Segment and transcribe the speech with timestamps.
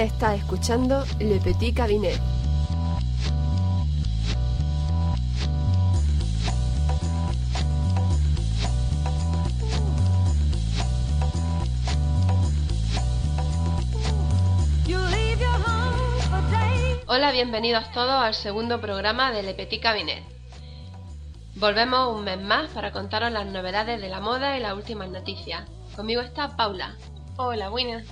[0.00, 2.18] Está escuchando Le Petit Cabinet.
[17.06, 20.24] Hola, bienvenidos todos al segundo programa de Le Petit Cabinet.
[21.56, 25.68] Volvemos un mes más para contaros las novedades de la moda y las últimas noticias.
[25.94, 26.96] Conmigo está Paula.
[27.36, 28.06] Hola, buenas.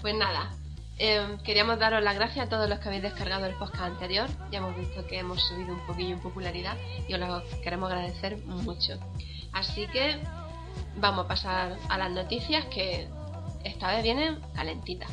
[0.00, 0.52] Pues nada,
[1.00, 4.28] Em, queríamos daros las gracias a todos los que habéis descargado el podcast anterior.
[4.50, 8.36] Ya hemos visto que hemos subido un poquillo en popularidad y os lo queremos agradecer
[8.38, 8.98] mucho.
[9.52, 10.18] Así que
[10.96, 13.08] vamos a pasar a las noticias que
[13.64, 15.10] esta vez vienen calentitas.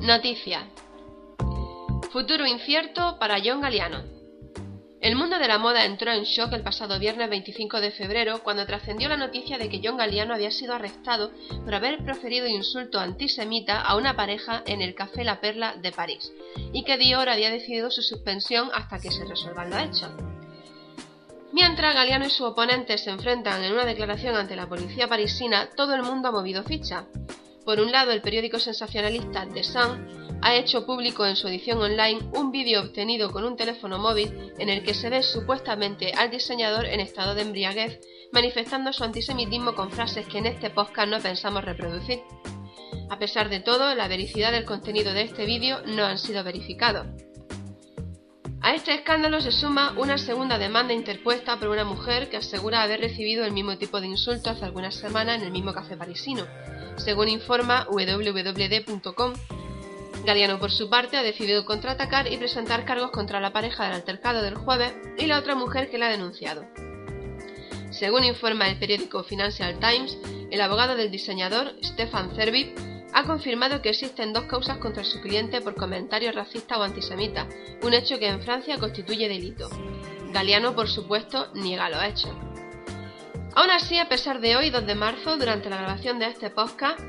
[0.00, 0.64] Noticias.
[2.12, 4.19] Futuro incierto para John Galliano.
[5.00, 8.66] El mundo de la moda entró en shock el pasado viernes 25 de febrero cuando
[8.66, 11.30] trascendió la noticia de que John Galliano había sido arrestado
[11.64, 16.30] por haber proferido insulto antisemita a una pareja en el Café La Perla de París
[16.74, 20.10] y que Dior había decidido su suspensión hasta que se resuelvan los hechos.
[21.52, 25.94] Mientras Galliano y su oponente se enfrentan en una declaración ante la policía parisina, todo
[25.94, 27.06] el mundo ha movido ficha.
[27.64, 32.20] Por un lado, el periódico sensacionalista The Sun ha hecho público en su edición online
[32.34, 36.86] un vídeo obtenido con un teléfono móvil en el que se ve supuestamente al diseñador
[36.86, 38.00] en estado de embriaguez
[38.32, 42.20] manifestando su antisemitismo con frases que en este podcast no pensamos reproducir.
[43.10, 47.06] A pesar de todo, la vericidad del contenido de este vídeo no han sido verificados.
[48.62, 53.00] A este escándalo se suma una segunda demanda interpuesta por una mujer que asegura haber
[53.00, 56.46] recibido el mismo tipo de insulto hace algunas semanas en el mismo café parisino,
[56.96, 59.32] según informa www.com
[60.24, 64.42] Galiano, por su parte, ha decidido contraatacar y presentar cargos contra la pareja del altercado
[64.42, 66.66] del jueves y la otra mujer que la ha denunciado.
[67.90, 70.16] Según informa el periódico Financial Times,
[70.50, 72.74] el abogado del diseñador, Stefan Zerbib,
[73.12, 77.46] ha confirmado que existen dos causas contra su cliente por comentarios racistas o antisemitas,
[77.82, 79.68] un hecho que en Francia constituye delito.
[80.32, 82.32] Galiano, por supuesto, niega los hechos.
[83.54, 87.00] Aún así, a pesar de hoy, 2 de marzo, durante la grabación de este podcast,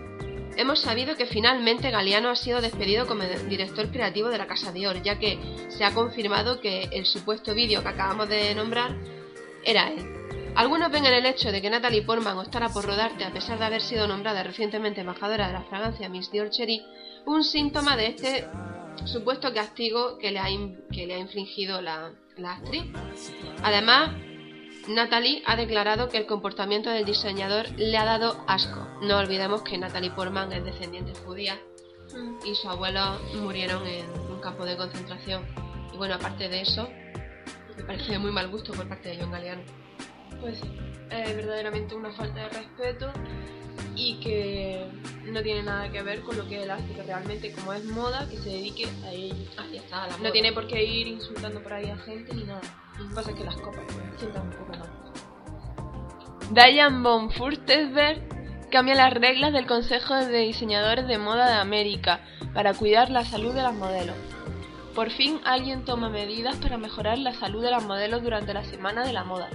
[0.62, 5.02] hemos sabido que finalmente Galeano ha sido despedido como director creativo de la Casa Dior,
[5.02, 5.40] ya que
[5.70, 8.96] se ha confirmado que el supuesto vídeo que acabamos de nombrar
[9.66, 10.06] era él.
[10.56, 13.66] Algunos ven en el hecho de que Natalie Portman optara por rodarte a pesar de
[13.66, 16.82] haber sido nombrada recientemente embajadora de la fragancia Miss Dior Cherry
[17.26, 18.48] un síntoma de este
[19.06, 20.48] supuesto castigo que le ha,
[20.92, 22.84] que le ha infligido la, la actriz.
[23.64, 24.12] Además,
[24.88, 28.88] Natalie ha declarado que el comportamiento del diseñador le ha dado asco.
[29.02, 31.60] No olvidemos que Natalie Portman es descendiente judía
[32.16, 32.46] mm.
[32.46, 35.46] y su abuelo murieron en un campo de concentración.
[35.94, 36.90] Y bueno, aparte de eso,
[37.78, 39.62] me parece de muy mal gusto por parte de John Galliano.
[40.40, 40.60] Pues
[41.12, 43.12] es verdaderamente una falta de respeto
[43.96, 44.88] y que
[45.26, 48.28] no tiene nada que ver con lo que él hace, que realmente como es moda,
[48.30, 49.62] que se dedique a.
[49.62, 52.62] Así está, la No tiene por qué ir insultando por ahí a gente ni nada.
[56.52, 58.22] Diane von Furstenberg
[58.70, 62.22] cambia las reglas del Consejo de Diseñadores de Moda de América
[62.54, 64.16] para cuidar la salud de las modelos.
[64.96, 69.06] Por fin alguien toma medidas para mejorar la salud de las modelos durante la Semana
[69.06, 69.50] de la Moda.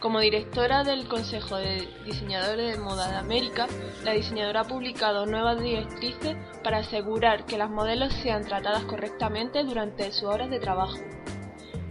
[0.00, 3.66] Como directora del Consejo de Diseñadores de Moda de América,
[4.02, 10.10] la diseñadora ha publicado nuevas directrices para asegurar que las modelos sean tratadas correctamente durante
[10.10, 10.98] sus horas de trabajo.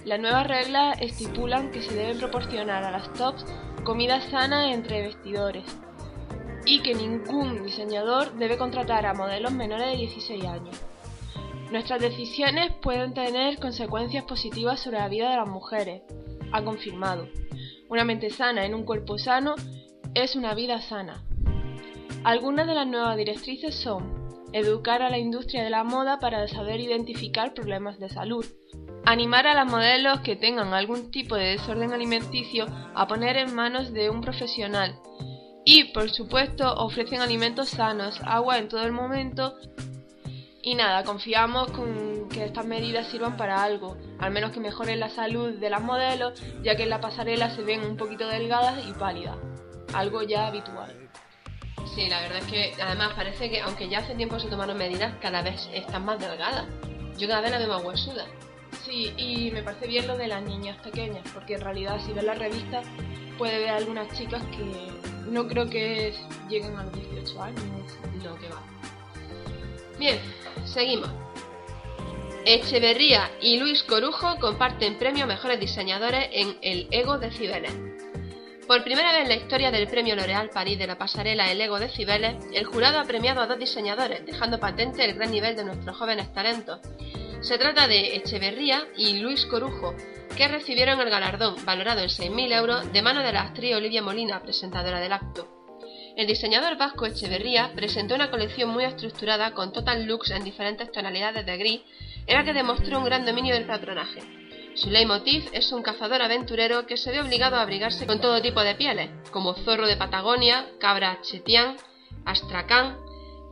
[0.06, 3.46] Las nuevas reglas estipulan que se deben proporcionar a las tops
[3.84, 5.66] comida sana entre vestidores
[6.66, 10.82] y que ningún diseñador debe contratar a modelos menores de 16 años.
[11.72, 16.02] Nuestras decisiones pueden tener consecuencias positivas sobre la vida de las mujeres,
[16.52, 17.28] ha confirmado.
[17.90, 19.56] Una mente sana en un cuerpo sano
[20.14, 21.24] es una vida sana.
[22.24, 24.20] Algunas de las nuevas directrices son
[24.52, 28.46] educar a la industria de la moda para saber identificar problemas de salud,
[29.06, 32.66] animar a las modelos que tengan algún tipo de desorden alimenticio
[32.96, 35.00] a poner en manos de un profesional
[35.66, 39.56] y, por supuesto, ofrecen alimentos sanos, agua en todo el momento
[40.62, 45.10] y nada, confiamos con que estas medidas sirvan para algo, al menos que mejoren la
[45.10, 48.92] salud de las modelos, ya que en la pasarela se ven un poquito delgadas y
[48.94, 49.38] pálidas.
[49.94, 51.10] algo ya habitual.
[51.96, 55.16] Sí, la verdad es que además parece que aunque ya hace tiempo se tomaron medidas,
[55.22, 56.66] cada vez están más delgadas.
[57.18, 58.26] Yo cada vez la veo más huesuda.
[58.90, 62.24] Sí, y me parece bien lo de las niñas pequeñas, porque en realidad si ves
[62.24, 62.82] la revista
[63.38, 64.90] puede ver algunas chicas que
[65.30, 66.12] no creo que
[66.50, 67.62] lleguen a los 18 años.
[68.24, 68.64] No, que va.
[70.00, 70.18] Bien,
[70.66, 71.12] seguimos.
[72.46, 77.74] Echeverría y Luis Corujo comparten premio mejores diseñadores en El Ego de Cibeles.
[78.66, 81.78] Por primera vez en la historia del premio L'Oréal París de la pasarela El Ego
[81.78, 85.66] de Cibeles, el jurado ha premiado a dos diseñadores, dejando patente el gran nivel de
[85.66, 86.80] nuestros jóvenes talentos.
[87.42, 89.96] Se trata de Echeverría y Luis Corujo,
[90.36, 94.42] que recibieron el galardón, valorado en 6.000 euros, de mano de la actriz Olivia Molina,
[94.42, 95.48] presentadora del acto.
[96.18, 101.46] El diseñador vasco Echeverría presentó una colección muy estructurada con total looks en diferentes tonalidades
[101.46, 101.82] de gris,
[102.28, 104.22] en la que demostró un gran dominio del patronaje.
[104.76, 108.62] Su leitmotiv es un cazador aventurero que se ve obligado a abrigarse con todo tipo
[108.62, 111.78] de pieles, como zorro de Patagonia, cabra chetián,
[112.26, 112.98] astracán,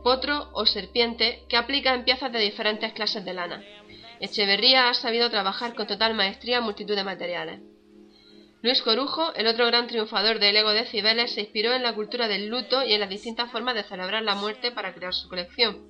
[0.02, 3.62] potro o serpiente, que aplica en piezas de diferentes clases de lana.
[4.20, 7.60] Echeverría ha sabido trabajar con total maestría multitud de materiales.
[8.60, 12.26] Luis Corujo, el otro gran triunfador del ego de Cibeles, se inspiró en la cultura
[12.26, 15.88] del luto y en las distintas formas de celebrar la muerte para crear su colección.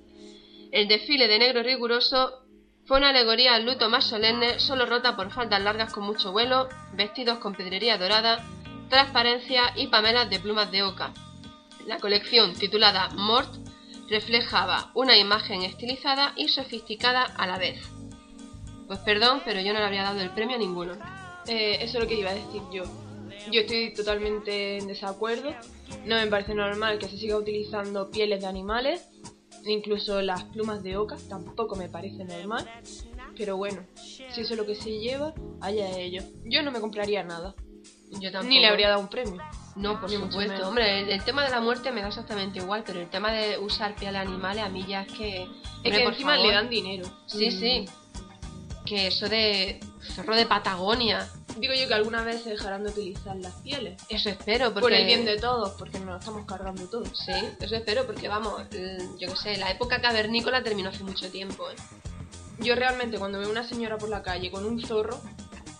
[0.71, 2.43] El desfile de negro riguroso
[2.85, 6.69] fue una alegoría al luto más solemne, solo rota por faldas largas con mucho vuelo,
[6.93, 8.45] vestidos con pedrería dorada,
[8.89, 11.11] transparencia y pamelas de plumas de oca.
[11.87, 13.68] La colección, titulada Mort,
[14.09, 17.79] reflejaba una imagen estilizada y sofisticada a la vez.
[18.87, 20.93] Pues perdón, pero yo no le habría dado el premio a ninguno.
[21.47, 22.83] Eh, eso es lo que iba a decir yo.
[23.51, 25.53] Yo estoy totalmente en desacuerdo.
[26.05, 29.07] No me parece normal que se siga utilizando pieles de animales,
[29.65, 32.69] incluso las plumas de oca, tampoco me parece normal.
[33.37, 36.25] Pero bueno, si eso es lo que se lleva, allá ellos.
[36.45, 37.55] Yo no me compraría nada.
[38.11, 38.49] Yo tampoco.
[38.49, 39.41] Ni le habría dado un premio.
[39.79, 40.37] No, por supuesto.
[40.53, 40.67] menos.
[40.67, 43.57] Hombre, el, el tema de la muerte me da exactamente igual, pero el tema de
[43.57, 45.47] usar pieles animales a mí ya es que...
[45.83, 46.47] Es que por encima favor.
[46.47, 47.05] le dan dinero.
[47.27, 47.59] Sí, Mm.
[47.59, 47.85] sí.
[48.85, 49.79] Que eso de
[50.15, 54.01] zorro de Patagonia, Digo yo que alguna vez se dejarán de utilizar las pieles.
[54.07, 54.81] eso espero, porque...
[54.81, 57.09] Por el bien de todos, porque nos lo estamos cargando todos.
[57.25, 61.29] Sí, eso espero, porque vamos, el- yo qué sé, la época cavernícola terminó hace mucho
[61.29, 61.75] tiempo, ¿eh?
[62.59, 65.19] Yo realmente cuando veo una señora por la calle con un zorro,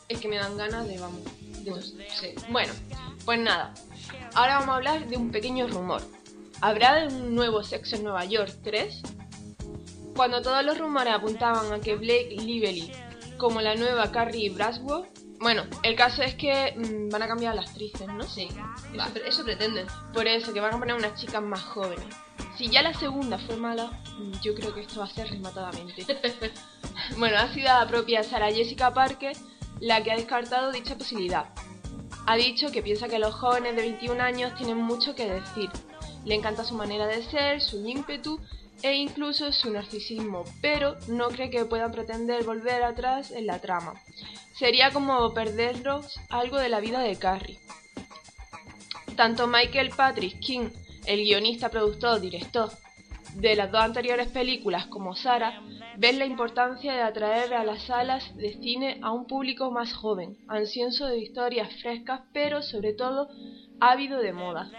[0.10, 1.22] es que me dan ganas de, vamos,
[1.64, 2.34] de Pues, sí.
[2.50, 2.74] Bueno,
[3.26, 3.74] pues nada.
[4.36, 6.02] Ahora vamos a hablar de un pequeño rumor.
[6.62, 9.02] ¿Habrá un nuevo Sexo en Nueva York 3?
[10.16, 12.92] Cuando todos los rumores apuntaban a que Blake Lively
[13.38, 15.08] como la nueva Carrie Bradshaw,
[15.40, 18.24] bueno, el caso es que mm, van a cambiar las actrices, ¿no?
[18.24, 18.50] Sí,
[18.94, 19.88] eso, eso pretenden.
[20.14, 22.06] Por eso, que van a poner unas chicas más jóvenes.
[22.58, 23.86] Si ya la segunda fue mala,
[24.18, 26.06] mm, yo creo que esto va a ser rematadamente.
[27.18, 29.36] bueno, ha sido la propia Sarah Jessica Parker
[29.80, 31.46] la que ha descartado dicha posibilidad.
[32.30, 35.72] Ha dicho que piensa que los jóvenes de 21 años tienen mucho que decir.
[36.26, 38.40] Le encanta su manera de ser, su ímpetu
[38.84, 43.96] e incluso su narcisismo, pero no cree que puedan pretender volver atrás en la trama.
[44.54, 47.58] Sería como perderlos algo de la vida de Carrie.
[49.16, 50.70] Tanto Michael Patrick King,
[51.08, 52.70] el guionista, productor, director
[53.40, 55.62] de las dos anteriores películas, como Sara,
[55.98, 60.38] ven la importancia de atraer a las salas de cine a un público más joven,
[60.48, 63.30] ansioso de historias frescas, pero sobre todo
[63.80, 64.70] ávido de moda.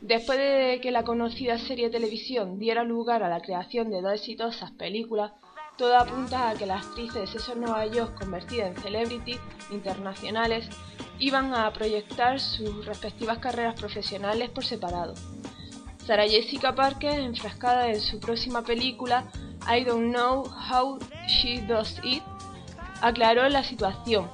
[0.00, 4.14] Después de que la conocida serie de televisión diera lugar a la creación de dos
[4.14, 5.32] exitosas películas,
[5.76, 9.40] todo apunta a que las actrices de en Nueva York, convertidas en celebrities
[9.70, 10.68] internacionales,
[11.18, 15.14] iban a proyectar sus respectivas carreras profesionales por separado.
[16.10, 19.30] Sarah Jessica Parker, enfrascada en su próxima película
[19.72, 20.98] I Don't Know How
[21.28, 22.24] She Does It,
[23.00, 24.28] aclaró la situación.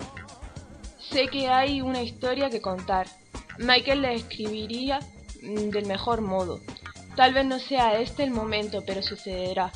[0.99, 3.07] Sé que hay una historia que contar.
[3.59, 5.01] Michael la escribiría
[5.43, 6.61] mm, del mejor modo.
[7.15, 9.71] Tal vez no sea este el momento, pero sucederá,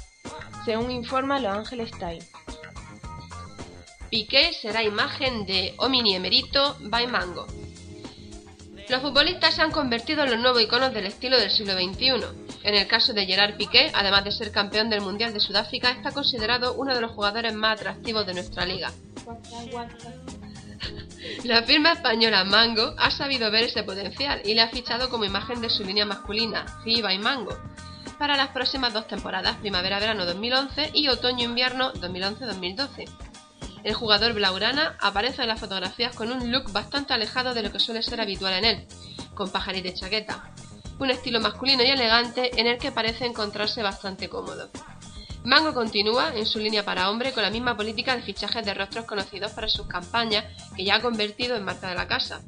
[0.65, 2.31] según informa Los Angeles Times.
[4.09, 7.47] Piqué será imagen de Omni Emerito by Mango.
[8.91, 12.11] Los futbolistas se han convertido en los nuevos iconos del estilo del siglo XXI.
[12.65, 16.11] En el caso de Gerard Piqué, además de ser campeón del Mundial de Sudáfrica, está
[16.11, 18.91] considerado uno de los jugadores más atractivos de nuestra liga.
[21.45, 25.61] La firma española Mango ha sabido ver ese potencial y le ha fichado como imagen
[25.61, 27.57] de su línea masculina, He by Mango,
[28.19, 33.30] para las próximas dos temporadas, primavera-verano 2011 y otoño-invierno 2011-2012.
[33.83, 37.81] El jugador Blaurana aparece en las fotografías con un look bastante alejado de lo que
[37.81, 38.87] suele ser habitual en él,
[39.35, 40.53] con pajarita y chaqueta.
[40.99, 44.69] Un estilo masculino y elegante en el que parece encontrarse bastante cómodo.
[45.45, 49.07] Mango continúa en su línea para hombre con la misma política de fichajes de rostros
[49.07, 50.45] conocidos para sus campañas
[50.77, 52.43] que ya ha convertido en marca de la casa.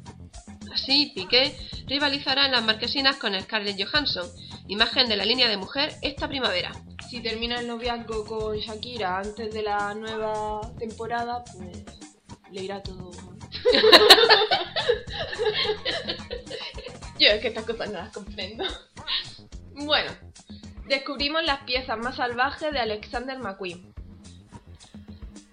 [0.71, 4.27] Así, Piqué rivalizará en las marquesinas con Scarlett Johansson,
[4.67, 6.71] imagen de la línea de mujer esta primavera.
[7.13, 11.83] Si termina el noviazgo con Shakira antes de la nueva temporada, pues
[12.49, 13.11] le irá todo
[17.19, 18.63] Yo es que estas cosas no las comprendo.
[19.75, 20.11] Bueno,
[20.87, 23.93] descubrimos las piezas más salvajes de Alexander McQueen.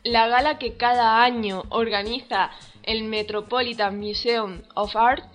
[0.03, 2.53] La gala que cada año organiza
[2.85, 5.27] el Metropolitan Museum of Art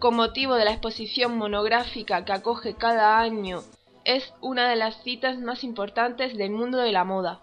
[0.00, 3.62] con motivo de la exposición monográfica que acoge cada año
[4.08, 7.42] es una de las citas más importantes del mundo de la moda.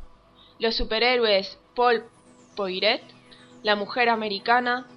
[0.57, 2.05] Los superhéroes Paul
[2.55, 3.03] Poiret,
[3.61, 4.87] la mujer americana,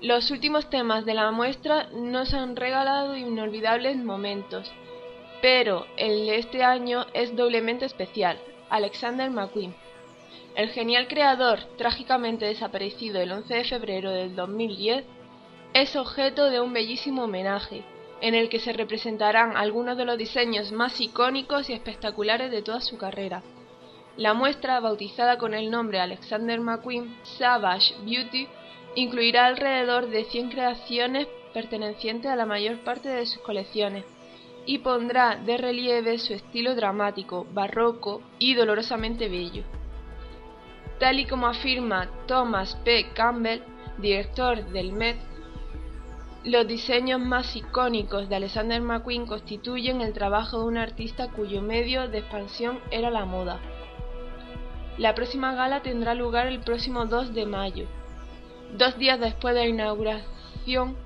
[0.00, 4.72] los últimos temas de la muestra nos han regalado inolvidables momentos,
[5.42, 8.38] pero el de este año es doblemente especial,
[8.70, 9.74] Alexander McQueen.
[10.56, 15.04] El genial creador, trágicamente desaparecido el 11 de febrero del 2010,
[15.74, 17.84] es objeto de un bellísimo homenaje,
[18.20, 22.80] en el que se representarán algunos de los diseños más icónicos y espectaculares de toda
[22.80, 23.42] su carrera.
[24.16, 28.48] La muestra, bautizada con el nombre Alexander McQueen Savage Beauty,
[28.94, 34.04] Incluirá alrededor de 100 creaciones pertenecientes a la mayor parte de sus colecciones
[34.66, 39.62] y pondrá de relieve su estilo dramático, barroco y dolorosamente bello.
[40.98, 43.10] Tal y como afirma Thomas P.
[43.14, 43.62] Campbell,
[43.98, 45.16] director del Met,
[46.44, 52.08] los diseños más icónicos de Alexander McQueen constituyen el trabajo de un artista cuyo medio
[52.08, 53.60] de expansión era la moda.
[54.98, 57.86] La próxima gala tendrá lugar el próximo 2 de mayo
[58.76, 60.96] dos días después de la inauguración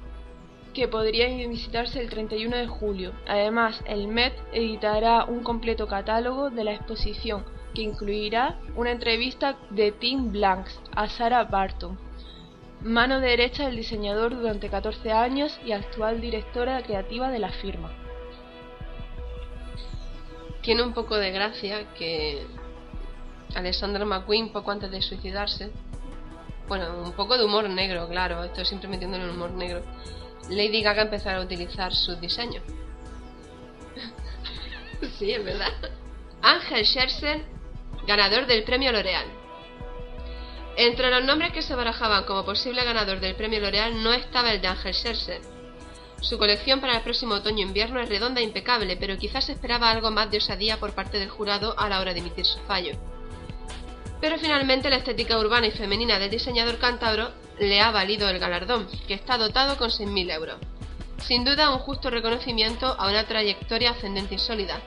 [0.72, 3.12] que podría visitarse el 31 de julio.
[3.28, 9.92] Además, el Met editará un completo catálogo de la exposición que incluirá una entrevista de
[9.92, 11.98] Tim Blanks a Sarah Barton,
[12.84, 17.90] mano derecha del diseñador durante 14 años y actual directora creativa de la firma.
[20.60, 22.46] Tiene un poco de gracia que
[23.54, 25.70] Alexander McQueen, poco antes de suicidarse,
[26.68, 29.82] bueno, un poco de humor negro, claro, estoy siempre el humor negro.
[30.50, 32.62] Lady Gaga empezar a utilizar sus diseños.
[35.18, 35.72] sí, es verdad.
[36.42, 37.42] Ángel Scherzer,
[38.06, 39.43] ganador del premio L'Oreal.
[40.76, 44.60] Entre los nombres que se barajaban como posible ganador del premio L'Oreal no estaba el
[44.60, 45.40] de Ángel Scherzer.
[46.20, 50.30] Su colección para el próximo otoño-invierno es redonda e impecable, pero quizás esperaba algo más
[50.30, 52.92] de osadía por parte del jurado a la hora de emitir su fallo
[54.24, 57.28] pero finalmente la estética urbana y femenina del diseñador cántabro
[57.60, 60.56] le ha valido el galardón, que está dotado con 6.000 euros.
[61.18, 64.80] Sin duda un justo reconocimiento a una trayectoria ascendente y sólida.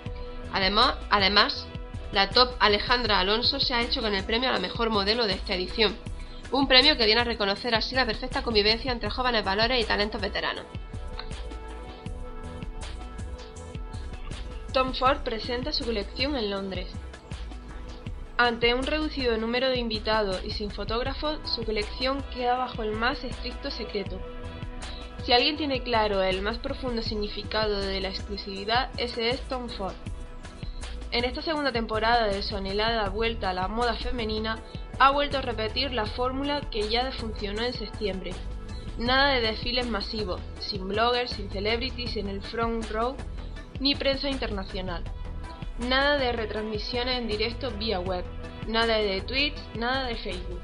[0.53, 1.67] Además, además,
[2.11, 5.33] la top Alejandra Alonso se ha hecho con el premio a la mejor modelo de
[5.33, 5.95] esta edición,
[6.51, 10.21] un premio que viene a reconocer así la perfecta convivencia entre jóvenes valores y talentos
[10.21, 10.65] veteranos.
[14.71, 16.87] Tom Ford presenta su colección en Londres.
[18.37, 23.23] Ante un reducido número de invitados y sin fotógrafos, su colección queda bajo el más
[23.23, 24.19] estricto secreto.
[25.25, 29.95] Si alguien tiene claro el más profundo significado de la exclusividad, ese es Tom Ford.
[31.11, 34.59] En esta segunda temporada de su anhelada vuelta a la moda femenina,
[34.99, 38.31] ha vuelto a repetir la fórmula que ya funcionó en septiembre.
[38.97, 43.15] Nada de desfiles masivos, sin bloggers, sin celebrities en el front row,
[43.79, 45.03] ni prensa internacional.
[45.79, 48.25] Nada de retransmisiones en directo vía web,
[48.67, 50.61] nada de tweets, nada de Facebook.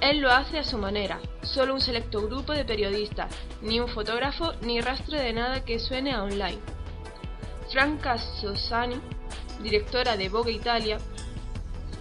[0.00, 4.52] Él lo hace a su manera, solo un selecto grupo de periodistas, ni un fotógrafo
[4.60, 6.58] ni rastro de nada que suene a online.
[7.72, 9.00] Franca Sosani,
[9.62, 10.98] directora de Vogue Italia,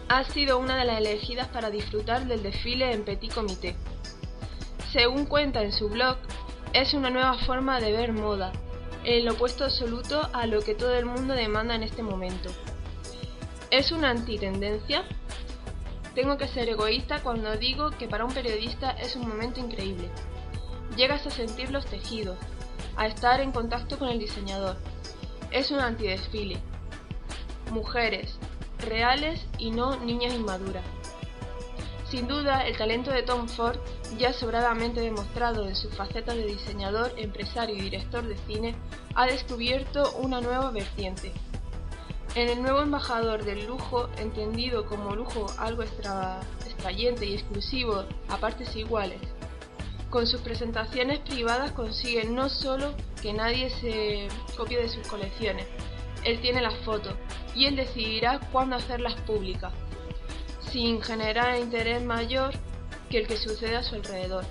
[0.08, 3.76] ha sido una de las elegidas para disfrutar del desfile en Petit Comité.
[4.92, 6.18] Según cuenta en su blog,
[6.74, 8.52] es una nueva forma de ver moda,
[9.04, 12.50] el opuesto absoluto a lo que todo el mundo demanda en este momento.
[13.72, 15.04] ¿Es una antitendencia?
[16.14, 20.10] Tengo que ser egoísta cuando digo que para un periodista es un momento increíble.
[20.96, 22.38] Llegas a sentir los tejidos,
[22.96, 24.78] a estar en contacto con el diseñador.
[25.52, 26.58] Es un antidesfile.
[27.72, 28.38] Mujeres,
[28.80, 30.84] reales y no niñas inmaduras.
[32.10, 33.80] Sin duda, el talento de Tom Ford,
[34.18, 38.76] ya sobradamente demostrado en su faceta de diseñador, empresario y director de cine,
[39.16, 41.32] ha descubierto una nueva vertiente.
[42.36, 48.76] En el nuevo embajador del lujo, entendido como lujo algo extrayente y exclusivo a partes
[48.76, 49.20] iguales,
[50.10, 55.66] con sus presentaciones privadas consigue no solo que nadie se copie de sus colecciones,
[56.24, 57.16] él tiene las fotos
[57.56, 59.74] y él decidirá cuándo hacerlas públicas
[60.76, 62.54] sin generar interés mayor
[63.10, 64.44] que el que sucede a su alrededor.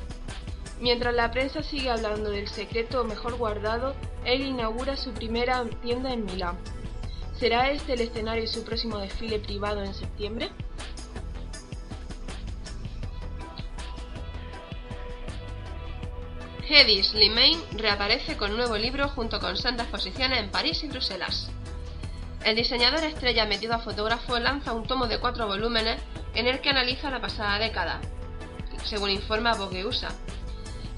[0.80, 3.94] Mientras la prensa sigue hablando del secreto mejor guardado,
[4.24, 6.58] él inaugura su primera tienda en Milán.
[7.38, 10.50] ¿Será este el escenario de su próximo desfile privado en septiembre?
[16.66, 21.50] Hedy Slimane reaparece con nuevo libro junto con sendas exposiciones en París y Bruselas.
[22.44, 25.98] El diseñador estrella metido a fotógrafo lanza un tomo de cuatro volúmenes
[26.34, 28.02] en el que analiza la pasada década,
[28.84, 30.10] según informa Vogue USA.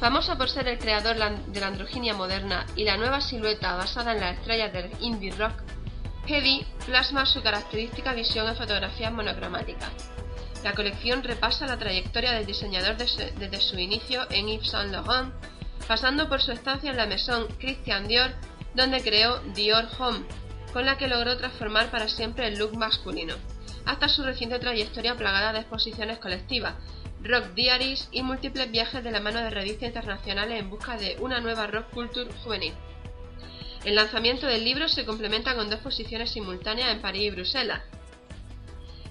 [0.00, 4.20] Famoso por ser el creador de la androginia moderna y la nueva silueta basada en
[4.20, 5.62] las estrellas del indie rock,
[6.26, 9.92] Hedy plasma su característica visión en fotografías monocromáticas.
[10.64, 15.32] La colección repasa la trayectoria del diseñador desde su inicio en Yves Saint Laurent
[15.86, 18.32] pasando por su estancia en la Maison Christian Dior,
[18.74, 20.24] donde creó Dior Home,
[20.72, 23.34] con la que logró transformar para siempre el look masculino,
[23.84, 26.74] hasta su reciente trayectoria plagada de exposiciones colectivas,
[27.22, 31.40] rock diaries y múltiples viajes de la mano de revistas internacionales en busca de una
[31.40, 32.74] nueva rock culture juvenil.
[33.84, 37.82] El lanzamiento del libro se complementa con dos exposiciones simultáneas en París y Bruselas,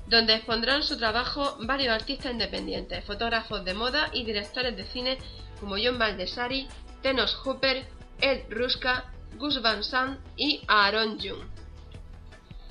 [0.07, 5.17] donde expondrán su trabajo varios artistas independientes, fotógrafos de moda y directores de cine
[5.59, 6.67] como John Baldessari,
[7.01, 7.85] Tenos Hooper,
[8.19, 9.05] Ed Ruska,
[9.37, 11.43] Gus Van Sant y Aaron Jung.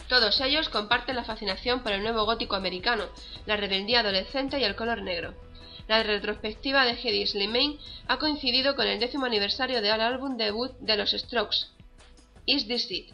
[0.09, 3.05] Todos ellos comparten la fascinación por el nuevo gótico americano,
[3.47, 5.35] la rebeldía adolescente y el color negro.
[5.89, 7.79] La retrospectiva de Hedy Slimane
[8.09, 11.67] ha coincidido con el décimo aniversario del álbum debut de los Strokes,
[12.47, 13.13] Is This It?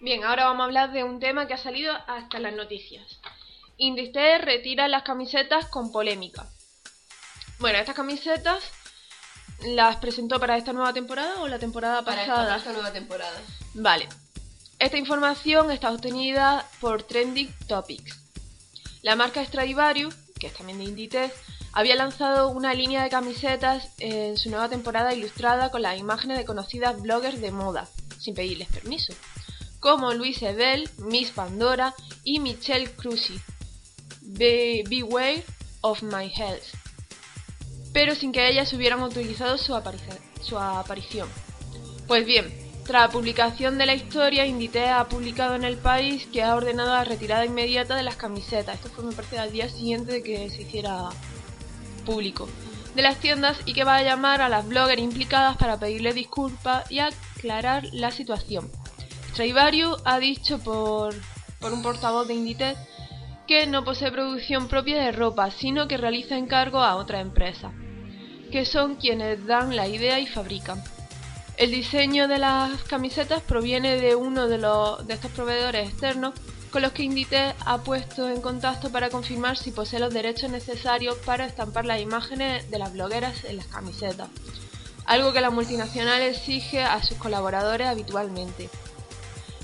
[0.00, 3.20] Bien, ahora vamos a hablar de un tema que ha salido hasta las noticias.
[3.78, 6.46] Inditex retira las camisetas con polémica.
[7.58, 8.70] Bueno, estas camisetas
[9.64, 12.44] las presentó para esta nueva temporada o la temporada pasada.
[12.44, 13.40] Para esta, nueva temporada.
[13.74, 14.08] Vale.
[14.78, 18.20] Esta información está obtenida por Trending Topics.
[19.02, 21.34] La marca Stradivarius, que es también de Inditex,
[21.72, 26.44] había lanzado una línea de camisetas en su nueva temporada ilustrada con las imágenes de
[26.44, 29.12] conocidas bloggers de moda, sin pedirles permiso,
[29.80, 33.40] como Louise Ebel, Miss Pandora y Michelle Cruzy.
[34.22, 35.44] Beware
[35.82, 36.83] of my health
[37.94, 41.28] pero sin que ellas hubieran utilizado su, aparición.
[42.08, 42.52] Pues bien,
[42.84, 46.92] tras la publicación de la historia, Inditex ha publicado en el país que ha ordenado
[46.92, 48.74] la retirada inmediata de las camisetas.
[48.74, 51.08] Esto fue, me parece, al día siguiente de que se hiciera
[52.04, 52.48] público.
[52.96, 56.90] De las tiendas y que va a llamar a las bloggers implicadas para pedirle disculpas
[56.90, 58.70] y aclarar la situación.
[59.30, 61.14] Stradivarius ha dicho por,
[61.60, 62.78] por un portavoz de Inditex
[63.46, 67.72] que no posee producción propia de ropa, sino que realiza encargo a otra empresa
[68.54, 70.80] que son quienes dan la idea y fabrican.
[71.56, 76.34] El diseño de las camisetas proviene de uno de, los, de estos proveedores externos
[76.70, 81.16] con los que Inditex ha puesto en contacto para confirmar si posee los derechos necesarios
[81.26, 84.28] para estampar las imágenes de las blogueras en las camisetas,
[85.04, 88.70] algo que la multinacional exige a sus colaboradores habitualmente.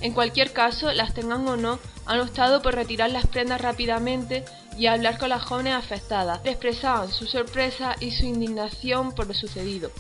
[0.00, 4.44] En cualquier caso, las tengan o no, han optado por retirar las prendas rápidamente
[4.80, 6.40] y hablar con las jóvenes afectadas.
[6.42, 9.90] Expresaban su sorpresa y su indignación por lo sucedido.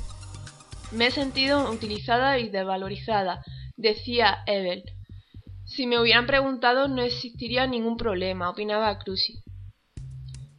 [0.90, 3.44] Me he sentido utilizada y desvalorizada,
[3.76, 4.82] decía Evel.
[5.66, 9.42] Si me hubieran preguntado no existiría ningún problema, opinaba Cruci.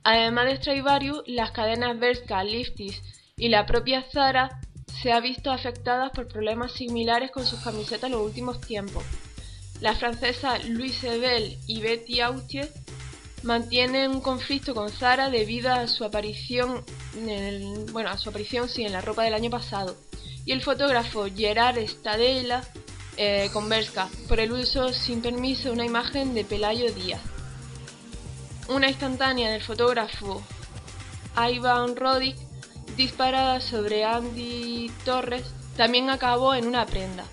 [0.03, 3.01] Además de Stradivarius, las cadenas Bershka, Liftis
[3.37, 4.61] y la propia Zara
[5.01, 9.03] se ha visto afectadas por problemas similares con sus camisetas en los últimos tiempos.
[9.79, 12.69] La francesa Louise Bell y Betty Autier
[13.43, 16.83] mantienen un conflicto con Zara debido a su aparición
[17.15, 19.95] en bueno, a su aparición sí, en la ropa del año pasado.
[20.45, 22.63] Y el fotógrafo Gerard Stadella
[23.17, 27.21] eh, con Berska por el uso sin permiso de una imagen de Pelayo Díaz.
[28.69, 30.41] Una instantánea del fotógrafo
[31.35, 32.37] Ivan Roddick
[32.95, 35.43] disparada sobre Andy Torres
[35.77, 37.25] también acabó en una prenda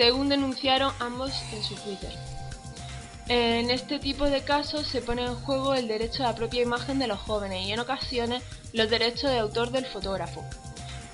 [0.00, 2.29] según denunciaron ambos en su Twitter.
[3.32, 6.98] En este tipo de casos se pone en juego el derecho a la propia imagen
[6.98, 10.44] de los jóvenes y en ocasiones los derechos de autor del fotógrafo.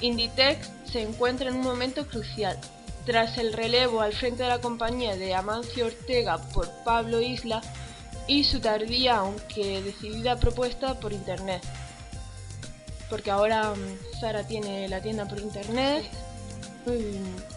[0.00, 2.58] Inditex se encuentra en un momento crucial.
[3.04, 7.60] Tras el relevo al frente de la compañía de Amancio Ortega por Pablo Isla
[8.26, 11.62] y su tardía aunque decidida propuesta por Internet.
[13.10, 16.06] Porque ahora mm, Zara tiene la tienda por Internet.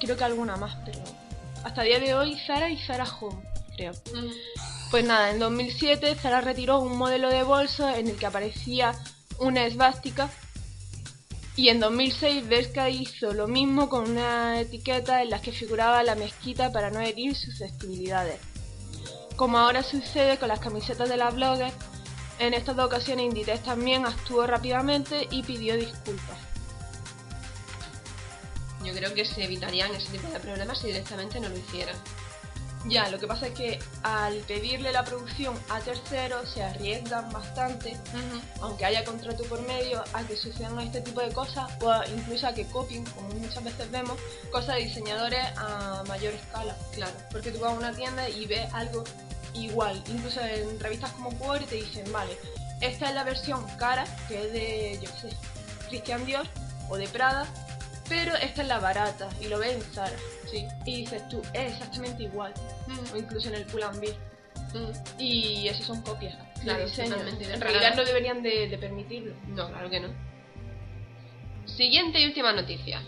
[0.01, 0.99] creo que alguna más, pero
[1.63, 3.48] hasta el día de hoy Zara y Zara Home,
[3.79, 3.93] creo.
[4.91, 8.93] Pues nada, en 2007 Zara retiró un modelo de bolso en el que aparecía
[9.37, 10.29] una esvástica
[11.55, 16.15] y en 2006 Berska hizo lo mismo con una etiqueta en la que figuraba la
[16.15, 18.39] mezquita para no herir susceptibilidades.
[19.35, 21.73] Como ahora sucede con las camisetas de las bloggers,
[22.39, 26.37] En estas dos ocasiones Inditex también actuó rápidamente y pidió disculpas.
[28.81, 31.97] Yo creo que se evitarían ese tipo de problemas si directamente no lo hicieran.
[32.85, 37.97] Ya, lo que pasa es que al pedirle la producción a terceros se arriesgan bastante,
[38.61, 42.53] aunque haya contrato por medio, a que sucedan este tipo de cosas o incluso a
[42.53, 44.17] que copien, como muchas veces vemos,
[44.51, 46.75] cosas de diseñadores a mayor escala.
[46.93, 47.13] Claro.
[47.31, 49.03] Porque tú vas a una tienda y ves algo
[49.53, 52.37] igual, incluso en revistas como Power te dicen, vale,
[52.81, 55.37] esta es la versión cara, que es de, yo qué sé,
[55.89, 56.47] Christian Dior
[56.87, 57.45] o de Prada,
[58.09, 60.17] pero esta es la barata y lo ves en Zara.
[60.51, 60.65] Sí.
[60.85, 62.53] Y dices tú, es exactamente igual.
[62.87, 63.13] Mm.
[63.13, 64.15] O incluso en el Pull&Bear.
[64.73, 65.19] Mm.
[65.21, 66.35] Y eso son copias.
[66.55, 67.15] de Claro, diseño.
[67.15, 69.33] En realidad no deberían de, de permitirlo.
[69.47, 70.09] No, claro que no.
[71.65, 73.01] Siguiente y última noticia.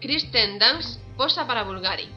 [0.00, 2.08] Kristen Dunst posa para Bulgari.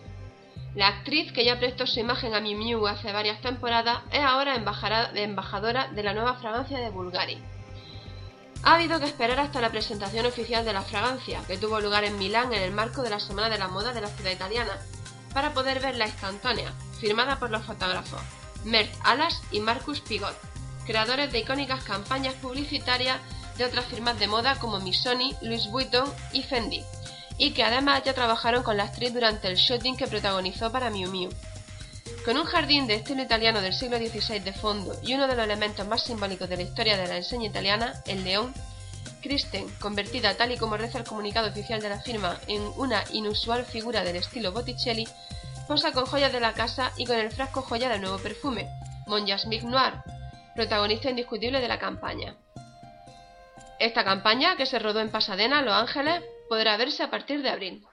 [0.76, 4.56] La actriz que ya prestó su imagen a Miu Miu hace varias temporadas es ahora
[4.56, 7.38] embajadora de la nueva fragancia de Bulgari.
[8.64, 12.18] Ha habido que esperar hasta la presentación oficial de la fragancia, que tuvo lugar en
[12.18, 14.78] Milán en el marco de la Semana de la Moda de la ciudad italiana,
[15.34, 18.22] para poder ver la instantánea, firmada por los fotógrafos
[18.66, 20.36] Mert Alas y Marcus Pigot,
[20.86, 23.20] creadores de icónicas campañas publicitarias
[23.58, 26.84] de otras firmas de moda como Missoni, Louis Vuitton y Fendi,
[27.38, 31.10] y que además ya trabajaron con la actriz durante el shooting que protagonizó para Miu
[31.10, 31.30] Miu.
[32.26, 35.46] Con un jardín de estilo italiano del siglo XVI de fondo y uno de los
[35.46, 38.54] elementos más simbólicos de la historia de la enseña italiana, el león,
[39.22, 43.66] Kristen, convertida tal y como reza el comunicado oficial de la firma en una inusual
[43.66, 45.08] figura del estilo Botticelli,
[45.68, 48.70] posa con joyas de la casa y con el frasco joya del nuevo perfume,
[49.08, 49.94] Mon Jasmine Noir,
[50.56, 52.36] protagonista indiscutible de la campaña.
[53.80, 57.86] Esta campaña, que se rodó en Pasadena, Los Ángeles, podrá verse a partir de abril.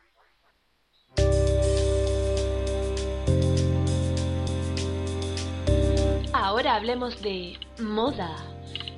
[6.57, 8.35] Ahora hablemos de moda.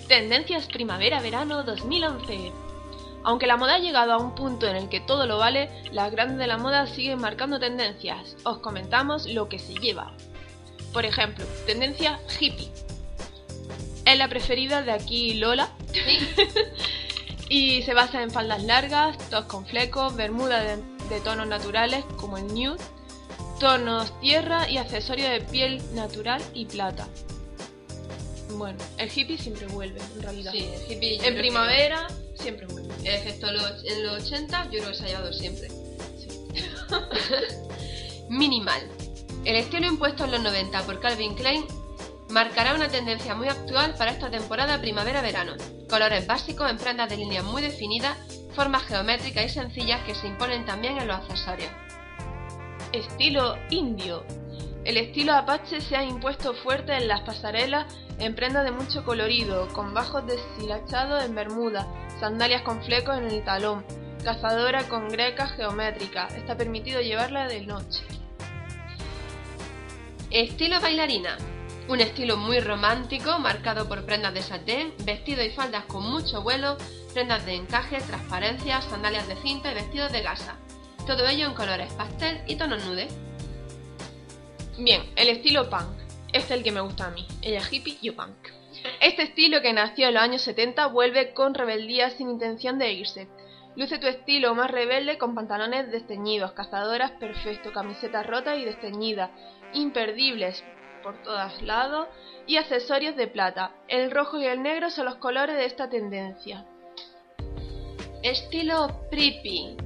[0.07, 2.53] Tendencias primavera-verano 2011.
[3.25, 6.13] Aunque la moda ha llegado a un punto en el que todo lo vale, las
[6.13, 8.37] grandes de la moda siguen marcando tendencias.
[8.45, 10.15] Os comentamos lo que se lleva.
[10.93, 12.71] Por ejemplo, tendencia hippie.
[14.05, 15.69] Es la preferida de aquí Lola.
[17.49, 20.77] y se basa en faldas largas, tops con flecos, bermudas de,
[21.13, 22.79] de tonos naturales como el nude,
[23.59, 27.09] tonos tierra y accesorios de piel natural y plata.
[28.59, 30.51] Bueno, el hippie siempre vuelve, en realidad.
[30.53, 32.93] Sí, el hippie yo en primavera siempre vuelve.
[33.05, 35.69] Excepto los- en los 80, yo creo que se ha llevado siempre.
[38.29, 38.83] Minimal.
[39.45, 41.65] El estilo impuesto en los 90 por Calvin Klein
[42.31, 45.55] marcará una tendencia muy actual para esta temporada primavera-verano.
[45.89, 48.19] Colores básicos en prendas de líneas muy definidas,
[48.55, 51.71] formas geométricas y sencillas que se imponen también en los accesorios.
[52.93, 54.25] Estilo indio.
[54.85, 57.87] El estilo apache se ha impuesto fuerte en las pasarelas
[58.19, 61.87] en prendas de mucho colorido, con bajos deshilachados en bermuda,
[62.21, 63.85] sandalias con flecos en el talón,
[64.25, 66.35] cazadora con grecas geométricas.
[66.35, 68.03] Está permitido llevarla de noche.
[70.31, 71.39] Estilo bailarina.
[71.89, 76.77] Un estilo muy romántico, marcado por prendas de satén, vestidos y faldas con mucho vuelo,
[77.15, 80.57] prendas de encaje, transparencia, sandalias de cinta y vestidos de gasa.
[81.07, 83.09] Todo ello en colores pastel y tonos nude.
[84.77, 86.08] Bien, el estilo punk.
[86.33, 87.27] Es el que me gusta a mí.
[87.43, 88.37] Ella hippie, yo punk.
[89.01, 93.29] Este estilo que nació en los años 70 vuelve con rebeldía sin intención de irse.
[93.77, 99.31] Luce tu estilo más rebelde con pantalones desteñidos, cazadoras perfecto, camisetas rotas y desteñidas,
[99.73, 100.65] imperdibles
[101.03, 102.09] por todos lados
[102.47, 103.73] y accesorios de plata.
[103.87, 106.67] El rojo y el negro son los colores de esta tendencia.
[108.23, 109.77] Estilo preppy.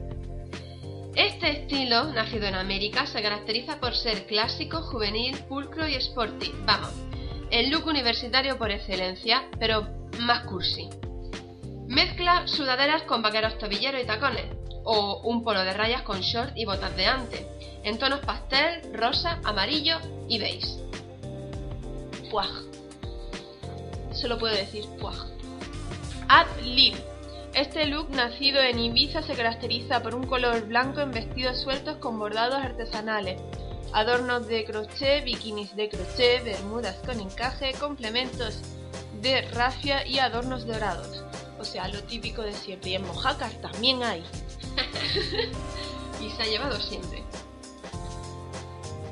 [1.14, 6.50] Este estilo, nacido en América, se caracteriza por ser clásico, juvenil, pulcro y sporty.
[6.64, 6.90] Vamos,
[7.50, 9.86] el look universitario por excelencia, pero
[10.20, 10.88] más cursi.
[11.86, 14.46] Mezcla sudaderas con vaqueros tobilleros y tacones,
[14.84, 17.46] o un polo de rayas con short y botas de ante,
[17.84, 19.98] en tonos pastel, rosa, amarillo
[20.30, 20.78] y beige.
[22.30, 22.48] Puaj.
[24.12, 25.26] Solo puedo decir puaj.
[26.28, 27.11] Ad lib.
[27.54, 32.18] Este look nacido en Ibiza se caracteriza por un color blanco en vestidos sueltos con
[32.18, 33.42] bordados artesanales,
[33.92, 38.62] adornos de crochet, bikinis de crochet, bermudas con encaje, complementos
[39.20, 41.24] de rafia y adornos dorados.
[41.58, 42.90] O sea, lo típico de siempre.
[42.90, 44.24] Y en mojácar también hay.
[46.22, 47.22] y se ha llevado siempre.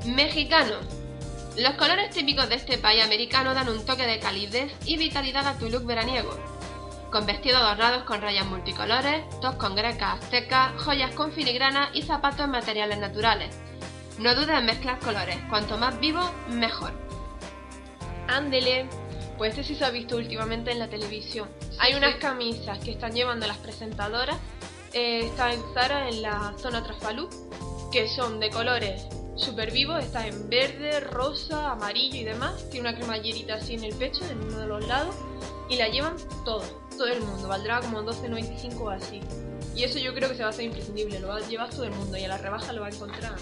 [0.06, 0.76] Mexicano.
[1.58, 5.58] Los colores típicos de este país americano dan un toque de calidez y vitalidad a
[5.58, 6.49] tu look veraniego.
[7.10, 12.40] Con vestidos adornados con rayas multicolores, tops con grecas aztecas, joyas con filigrana y zapatos
[12.40, 13.52] en materiales naturales.
[14.18, 16.92] No dudes en mezclar colores, cuanto más vivo, mejor.
[18.28, 18.88] Ándele.
[19.38, 21.48] Pues este sí se ha visto últimamente en la televisión.
[21.78, 24.36] Hay unas camisas que están llevando las presentadoras.
[24.92, 27.28] Eh, está en Zara en la zona Trasfalú,
[27.90, 30.04] que son de colores super vivos.
[30.04, 32.68] Está en verde, rosa, amarillo y demás.
[32.70, 35.16] Tiene una cremallerita así en el pecho, en uno de los lados.
[35.70, 36.62] Y la llevan todo,
[37.00, 37.48] todo el mundo.
[37.48, 39.20] Valdrá como 12.95 o así.
[39.74, 41.18] Y eso yo creo que se va a hacer imprescindible.
[41.18, 43.36] Lo va a llevar todo el mundo y a la rebaja lo va a encontrar.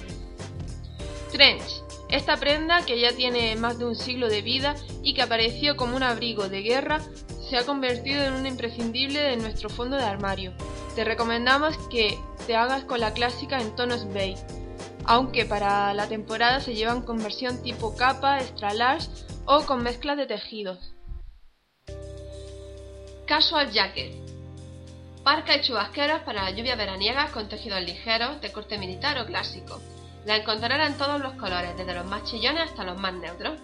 [1.33, 1.83] Trench.
[2.09, 5.97] Esta prenda, que ya tiene más de un siglo de vida y que apareció como
[5.97, 7.01] un abrigo de guerra,
[7.51, 10.53] se ha convertido en un imprescindible de nuestro fondo de armario.
[10.95, 12.17] Te recomendamos que
[12.47, 14.41] te hagas con la clásica en tonos beige,
[15.05, 19.09] aunque para la temporada se llevan con versión tipo capa, extra large
[19.47, 20.98] o con mezcla de tejidos.
[23.29, 24.15] Casual Jacket.
[25.23, 29.83] Parca y chubasqueros para la lluvia veraniega con tejidos ligeros de corte militar o clásico.
[30.25, 33.61] La encontrarán en todos los colores, desde los más chillones hasta los más neutros.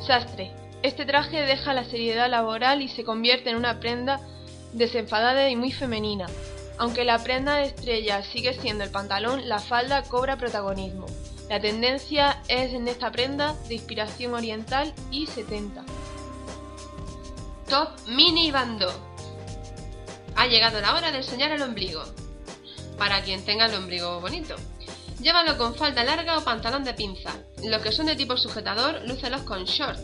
[0.00, 0.50] Sastre.
[0.82, 4.18] Este traje deja la seriedad laboral y se convierte en una prenda
[4.72, 6.26] desenfadada y muy femenina.
[6.78, 11.04] Aunque la prenda de estrella sigue siendo el pantalón, la falda cobra protagonismo.
[11.50, 15.84] La tendencia es en esta prenda de inspiración oriental y 70.
[17.68, 18.90] Top Mini Bando.
[20.36, 22.02] Ha llegado la hora de enseñar el ombligo.
[22.96, 24.56] Para quien tenga el ombligo bonito.
[25.20, 27.30] Llévalo con falda larga o pantalón de pinza.
[27.62, 29.98] Los que son de tipo sujetador, lúcelos con short.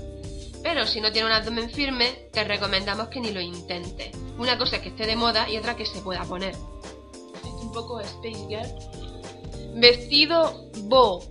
[0.63, 4.15] Pero si no tiene un abdomen firme, te recomendamos que ni lo intentes.
[4.37, 6.51] Una cosa es que esté de moda y otra que se pueda poner.
[6.51, 9.81] Es un poco Space Girl.
[9.81, 11.25] Vestido Bo.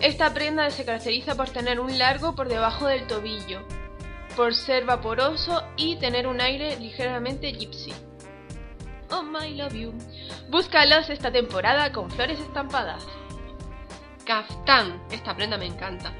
[0.00, 3.62] Esta prenda se caracteriza por tener un largo por debajo del tobillo,
[4.36, 7.92] por ser vaporoso y tener un aire ligeramente gypsy.
[9.10, 9.92] Oh my love you.
[10.48, 13.04] Búscalos esta temporada con flores estampadas.
[14.24, 15.02] Kaftán.
[15.10, 16.12] Esta prenda me encanta.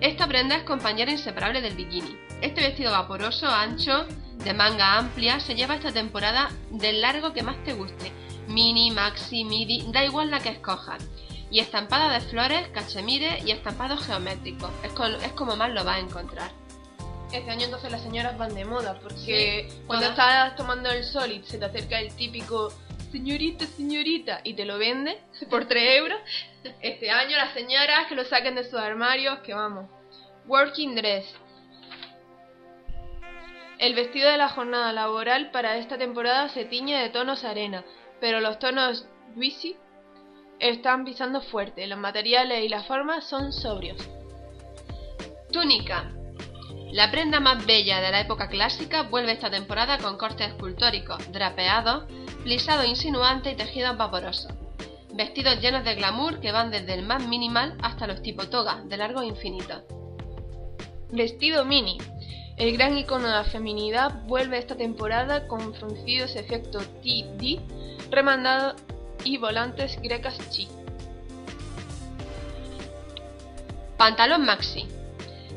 [0.00, 2.18] Esta prenda es compañera inseparable del bikini.
[2.40, 4.06] Este vestido vaporoso, ancho,
[4.42, 8.10] de manga amplia, se lleva esta temporada del largo que más te guste.
[8.48, 11.06] Mini, maxi, midi, da igual la que escojas.
[11.50, 14.70] Y estampada de flores, cachemire y estampado geométrico.
[14.82, 14.92] Es,
[15.22, 16.59] es como más lo vas a encontrar.
[17.32, 21.44] Este año entonces las señoras van de moda, porque cuando estás tomando el sol y
[21.44, 22.72] se te acerca el típico
[23.12, 25.16] señorita, señorita, y te lo vende
[25.50, 26.18] por 3 euros,
[26.80, 29.88] este año las señoras que lo saquen de sus armarios, que vamos.
[30.46, 31.24] Working dress.
[33.78, 37.84] El vestido de la jornada laboral para esta temporada se tiñe de tonos arena,
[38.20, 39.76] pero los tonos greasy
[40.58, 43.96] están pisando fuerte, los materiales y las formas son sobrios.
[45.52, 46.12] Túnica.
[46.92, 52.04] La prenda más bella de la época clásica vuelve esta temporada con cortes escultóricos, drapeados,
[52.42, 54.52] plisado insinuante y tejidos vaporosos.
[55.12, 58.96] Vestidos llenos de glamour que van desde el más minimal hasta los tipo toga, de
[58.96, 59.82] largo infinito.
[61.12, 61.96] Vestido mini.
[62.56, 67.60] El gran icono de la feminidad vuelve esta temporada con fruncidos efectos TD,
[68.10, 68.74] remandado
[69.24, 70.68] y volantes grecas chic.
[73.96, 74.99] Pantalón maxi.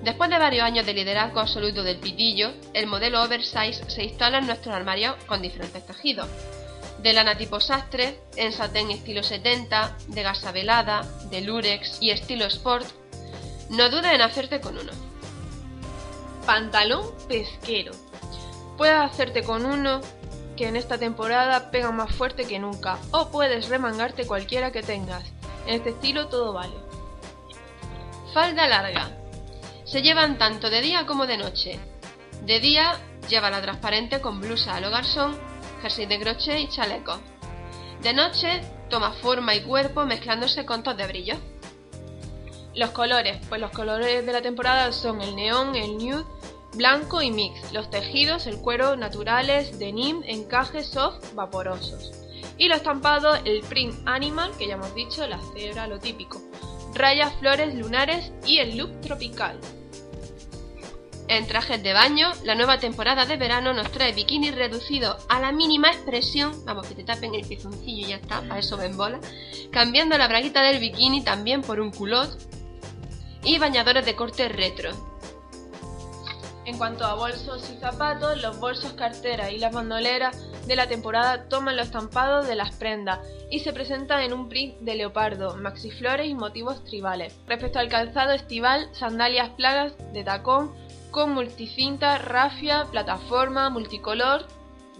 [0.03, 4.47] Después de varios años de liderazgo absoluto del pitillo, el modelo oversize se instala en
[4.47, 6.27] nuestro armario con diferentes tejidos.
[6.99, 12.45] De lana tipo sastre, en satén estilo 70, de gasa velada, de lurex y estilo
[12.47, 12.85] sport,
[13.69, 14.91] no dudes en hacerte con uno.
[16.45, 17.93] Pantalón pesquero.
[18.77, 20.01] Puedes hacerte con uno
[20.57, 25.23] que en esta temporada pega más fuerte que nunca, o puedes remangarte cualquiera que tengas.
[25.65, 26.75] En este estilo todo vale.
[28.33, 29.22] Falda larga.
[29.93, 31.77] Se llevan tanto de día como de noche.
[32.47, 32.97] De día
[33.29, 35.37] lleva la transparente con blusa a lo garzón,
[35.83, 37.19] jersey de crochet y chaleco.
[38.01, 41.35] De noche toma forma y cuerpo mezclándose con tos de brillo.
[42.73, 46.25] Los colores, pues los colores de la temporada son el neón, el nude,
[46.73, 47.71] blanco y mix.
[47.71, 52.11] Los tejidos, el cuero naturales, denim, encajes soft, vaporosos.
[52.57, 56.41] Y los estampados, el print animal, que ya hemos dicho, la cebra, lo típico.
[56.95, 59.59] Rayas, flores, lunares y el look tropical.
[61.33, 65.51] En trajes de baño, la nueva temporada de verano nos trae bikini reducido a la
[65.51, 69.19] mínima expresión, vamos que te tapen el pizoncillo y ya está, a eso ven bola,
[69.71, 72.37] cambiando la braguita del bikini también por un culot
[73.43, 74.91] y bañadores de corte retro.
[76.65, 81.49] En cuanto a bolsos y zapatos, los bolsos cartera y las bandoleras de la temporada
[81.49, 83.19] toman los estampados de las prendas
[83.49, 87.35] y se presentan en un print de leopardo, maxiflores y motivos tribales.
[87.47, 90.73] Respecto al calzado estival, sandalias plagas de tacón,
[91.13, 94.47] con multicinta, rafia, plataforma, multicolor,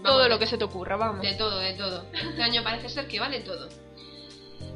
[0.02, 1.20] todo lo que se te ocurra, vamos.
[1.20, 2.06] De todo, de todo.
[2.12, 3.68] Este año parece ser que vale todo.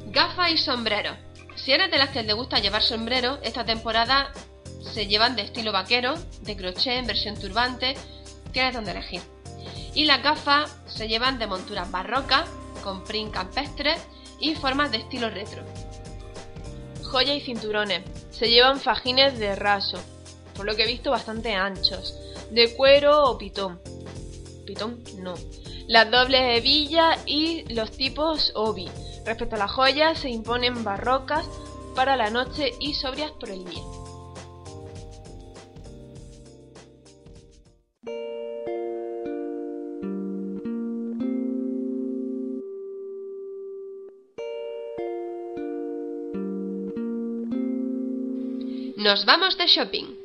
[0.07, 1.15] Gafas y sombrero.
[1.55, 4.31] Si eres de las que te gusta llevar sombrero, esta temporada
[4.81, 7.95] se llevan de estilo vaquero, de crochet, en versión turbante,
[8.51, 9.21] tienes donde elegir.
[9.93, 12.49] Y las gafas se llevan de monturas barrocas,
[12.83, 13.95] con print campestre
[14.41, 15.63] y formas de estilo retro.
[17.03, 18.03] Joya y cinturones.
[18.29, 19.99] Se llevan fajines de raso,
[20.59, 22.19] por lo que he visto bastante anchos,
[22.51, 23.79] de cuero o pitón.
[24.65, 25.35] Pitón, no.
[25.87, 28.89] Las dobles hebillas y los tipos obi.
[29.25, 31.45] Respecto a las joyas, se imponen barrocas
[31.95, 33.81] para la noche y sobrias por el día.
[48.97, 50.18] Nos vamos de shopping.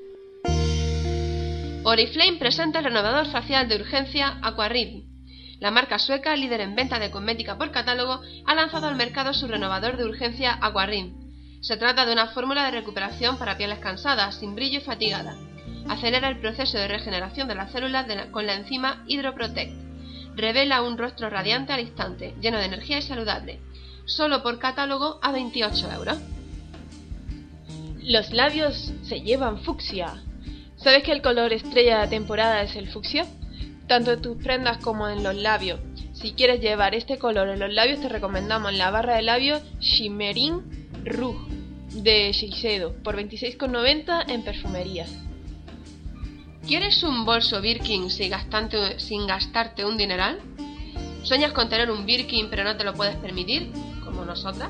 [1.87, 5.05] Oriflame presenta el renovador facial de urgencia Aquarib.
[5.61, 9.47] La marca sueca, líder en venta de cosmética por catálogo, ha lanzado al mercado su
[9.47, 11.13] renovador de urgencia Aquarib.
[11.61, 15.37] Se trata de una fórmula de recuperación para pieles cansadas, sin brillo y fatigada.
[15.87, 19.75] Acelera el proceso de regeneración de las células con la enzima Hydroprotect.
[20.37, 23.61] Revela un rostro radiante al instante, lleno de energía y saludable.
[24.07, 26.17] Solo por catálogo a 28 euros.
[28.03, 30.23] Los labios se llevan fucsia.
[30.85, 33.25] ¿Sabes que el color estrella de la temporada es el fucsia?
[33.89, 35.81] Tanto en tus prendas como en los labios.
[36.13, 40.61] Si quieres llevar este color en los labios te recomendamos la barra de labios Shimmering
[41.07, 41.51] Rouge
[41.95, 45.11] de Shiseido por 26,90 en perfumerías.
[46.67, 48.33] ¿Quieres un bolso Birkin sin
[48.99, 50.39] sin gastarte un dineral?
[51.23, 53.73] ¿Sueñas con tener un Birkin pero no te lo puedes permitir?
[54.05, 54.69] Como nosotras.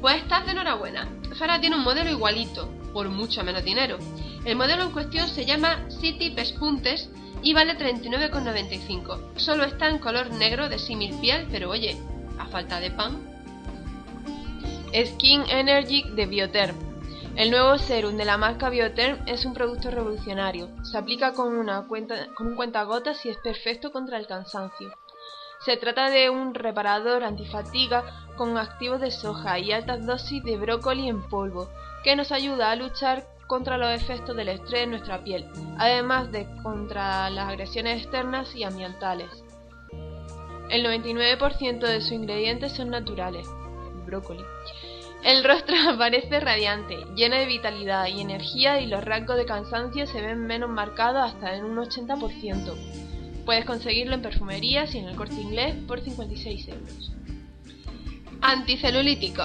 [0.00, 1.08] Pues estás de enhorabuena.
[1.34, 3.98] Zara tiene un modelo igualito, por mucho menos dinero.
[4.44, 7.10] El modelo en cuestión se llama City Pespuntes
[7.42, 9.36] y vale 39,95.
[9.36, 11.96] Solo está en color negro de símil piel, pero oye,
[12.38, 13.18] a falta de pan.
[14.94, 16.76] Skin Energy de Bioterm.
[17.36, 20.70] El nuevo serum de la marca Bioterm es un producto revolucionario.
[20.82, 24.92] Se aplica con, una cuenta, con un cuentagotas y es perfecto contra el cansancio.
[25.64, 28.02] Se trata de un reparador antifatiga
[28.36, 31.68] con activos de soja y altas dosis de brócoli en polvo,
[32.02, 35.46] que nos ayuda a luchar contra los efectos del estrés en nuestra piel,
[35.78, 39.30] además de contra las agresiones externas y ambientales.
[40.70, 43.48] El 99% de sus ingredientes son naturales.
[44.06, 44.44] brócoli.
[45.24, 50.20] El rostro aparece radiante, lleno de vitalidad y energía y los rasgos de cansancio se
[50.20, 53.44] ven menos marcados hasta en un 80%.
[53.44, 57.12] Puedes conseguirlo en perfumerías y en el corte inglés por 56 euros.
[58.42, 59.42] Anticelulítico.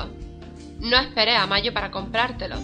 [0.81, 2.57] No esperes a mayo para comprártelo.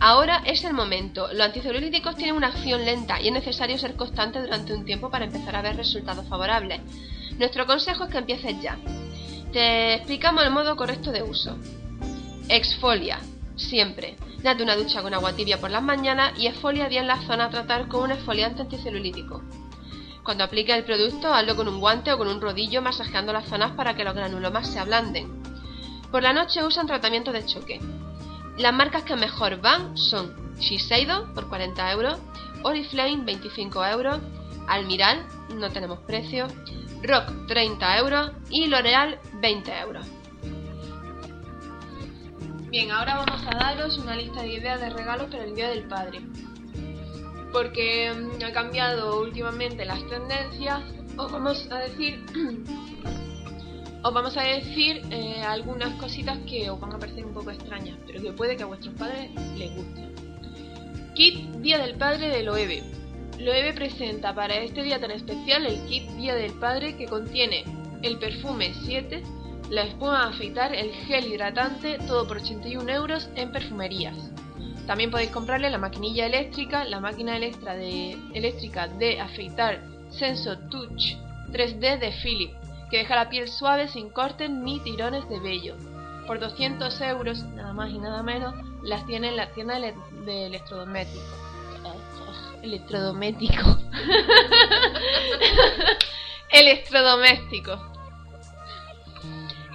[0.00, 1.28] Ahora es el momento.
[1.32, 5.24] Los anticelulíticos tienen una acción lenta y es necesario ser constante durante un tiempo para
[5.24, 6.80] empezar a ver resultados favorables.
[7.36, 8.78] Nuestro consejo es que empieces ya.
[9.52, 11.58] Te explicamos el modo correcto de uso.
[12.48, 13.18] Exfolia.
[13.56, 14.16] Siempre.
[14.40, 17.50] Date una ducha con agua tibia por las mañanas y exfolia bien la zona a
[17.50, 19.42] tratar con un exfoliante anticelulítico.
[20.22, 23.72] Cuando aplique el producto, hazlo con un guante o con un rodillo masajeando las zonas
[23.72, 25.42] para que los granulomas se ablanden.
[26.12, 27.80] Por la noche usan tratamiento de choque.
[28.58, 32.18] Las marcas que mejor van son Shiseido por 40 euros,
[32.62, 34.18] Oriflame 25 euros,
[34.66, 36.48] Almiral, no tenemos precio,
[37.02, 40.06] Rock 30 euros y L'Oreal 20 euros.
[42.70, 45.84] Bien, ahora vamos a daros una lista de ideas de regalos para el Día del
[45.84, 46.20] Padre
[47.52, 50.82] porque mm, ha cambiado últimamente las tendencias,
[51.16, 52.24] os vamos a decir,
[54.02, 57.96] os vamos a decir eh, algunas cositas que os van a parecer un poco extrañas,
[58.06, 60.08] pero que puede que a vuestros padres les guste.
[61.14, 62.82] Kit Día del Padre de Loewe.
[63.38, 67.64] Loewe presenta para este día tan especial el kit Día del Padre que contiene
[68.02, 69.22] el perfume 7,
[69.70, 74.16] la espuma a afeitar, el gel hidratante, todo por 81 euros en perfumerías.
[74.86, 81.16] También podéis comprarle la maquinilla eléctrica, la máquina eléctrica de, afeitar Senso Touch
[81.50, 82.52] 3D de Philip,
[82.90, 85.76] que deja la piel suave sin cortes ni tirones de vello.
[86.26, 91.22] Por 200 euros, nada más y nada menos, las tiene en la tienda de electrodomésticos.
[92.62, 93.78] Electrodoméstico.
[96.50, 97.92] Electrodoméstico.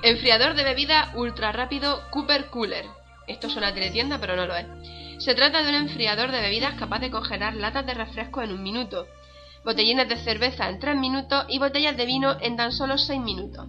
[0.01, 2.85] Enfriador de bebida ultra rápido Cooper Cooler.
[3.25, 4.65] Esto suena a tienda, pero no lo es.
[5.19, 8.61] Se trata de un enfriador de bebidas capaz de congelar latas de refresco en un
[8.61, 9.07] minuto,
[9.63, 13.67] botellines de cerveza en 3 minutos y botellas de vino en tan solo 6 minutos.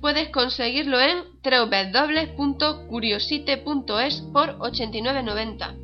[0.00, 5.78] Puedes conseguirlo en www.curiosite.es por 89.90.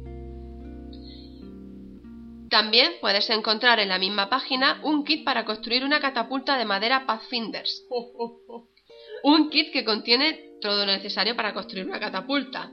[2.51, 7.07] También puedes encontrar en la misma página un kit para construir una catapulta de madera
[7.07, 7.84] Pathfinders.
[9.24, 12.70] Un kit que contiene todo lo necesario para construir una catapulta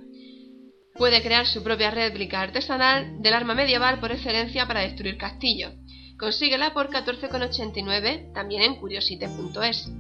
[0.96, 5.74] puede crear su propia réplica artesanal del arma medieval por excelencia para destruir castillos.
[6.18, 9.92] Consíguela por 14,89 también en curiosite.es.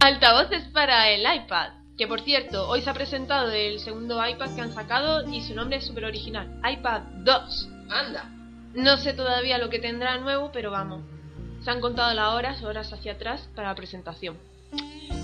[0.00, 1.72] Altavoces para el iPad.
[1.96, 5.54] Que por cierto, hoy se ha presentado el segundo iPad que han sacado y su
[5.54, 6.60] nombre es súper original.
[6.68, 7.68] iPad 2.
[7.90, 8.30] Anda.
[8.74, 11.02] No sé todavía lo que tendrá nuevo, pero vamos.
[11.62, 14.36] Se han contado las horas, horas hacia atrás, para la presentación.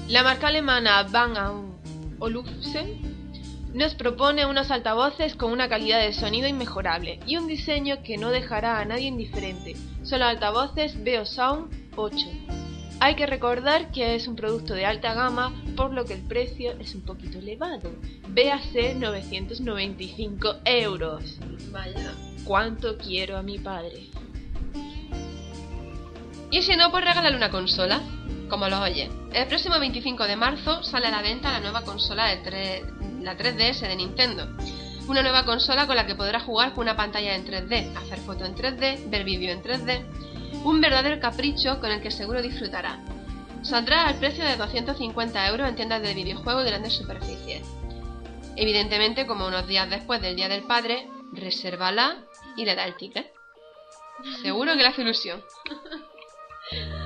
[0.09, 1.37] La marca alemana Bang
[2.19, 3.20] Olufsen
[3.73, 8.31] nos propone unos altavoces con una calidad de sonido inmejorable y un diseño que no
[8.31, 9.77] dejará a nadie indiferente.
[10.03, 12.17] Son los altavoces Beosound 8.
[13.03, 16.73] Hay que recordar que es un producto de alta gama, por lo que el precio
[16.81, 17.93] es un poquito elevado.
[18.29, 21.39] Véase 995 euros.
[21.71, 22.13] Vaya.
[22.45, 24.09] ¿Cuánto quiero a mi padre?
[26.51, 28.03] Y si no, pues regálale una consola,
[28.51, 29.09] como lo oye.
[29.33, 32.83] El próximo 25 de marzo sale a la venta la nueva consola de 3,
[33.23, 34.49] la 3DS de Nintendo.
[35.09, 38.49] Una nueva consola con la que podrá jugar con una pantalla en 3D, hacer fotos
[38.49, 40.63] en 3D, ver vídeo en 3D.
[40.65, 43.01] Un verdadero capricho con el que seguro disfrutará.
[43.63, 47.67] Saldrá al precio de 250 euros en tiendas de videojuegos de grandes superficies.
[48.57, 52.17] Evidentemente, como unos días después del Día del Padre, resérvala
[52.57, 53.33] y le da el ticket.
[54.43, 55.43] Seguro que le hace ilusión.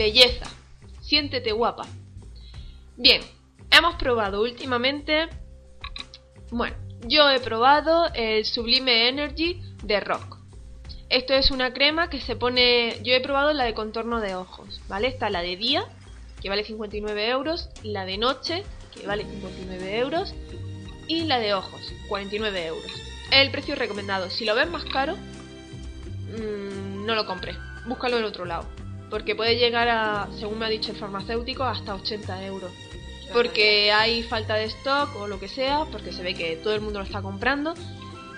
[0.00, 0.46] Belleza.
[1.02, 1.86] Siéntete guapa.
[2.96, 3.20] Bien,
[3.70, 5.28] hemos probado últimamente...
[6.50, 6.74] Bueno,
[7.06, 10.38] yo he probado el Sublime Energy de Rock.
[11.10, 12.98] Esto es una crema que se pone...
[13.02, 15.08] Yo he probado la de contorno de ojos, ¿vale?
[15.08, 15.84] Está la de día,
[16.40, 20.34] que vale 59 euros, la de noche, que vale 59 euros,
[21.08, 22.90] y la de ojos, 49 euros.
[23.32, 24.30] El precio recomendado.
[24.30, 27.58] Si lo ves más caro, mmm, no lo compres.
[27.86, 28.79] Búscalo en otro lado
[29.10, 32.72] porque puede llegar a, según me ha dicho el farmacéutico, hasta 80 euros.
[33.32, 36.80] Porque hay falta de stock o lo que sea, porque se ve que todo el
[36.80, 37.74] mundo lo está comprando.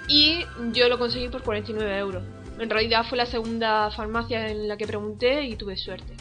[0.08, 0.40] Y
[0.72, 2.24] yo lo conseguí por 49 euros.
[2.58, 6.14] En realidad fue la segunda farmacia en la que pregunté y tuve suerte.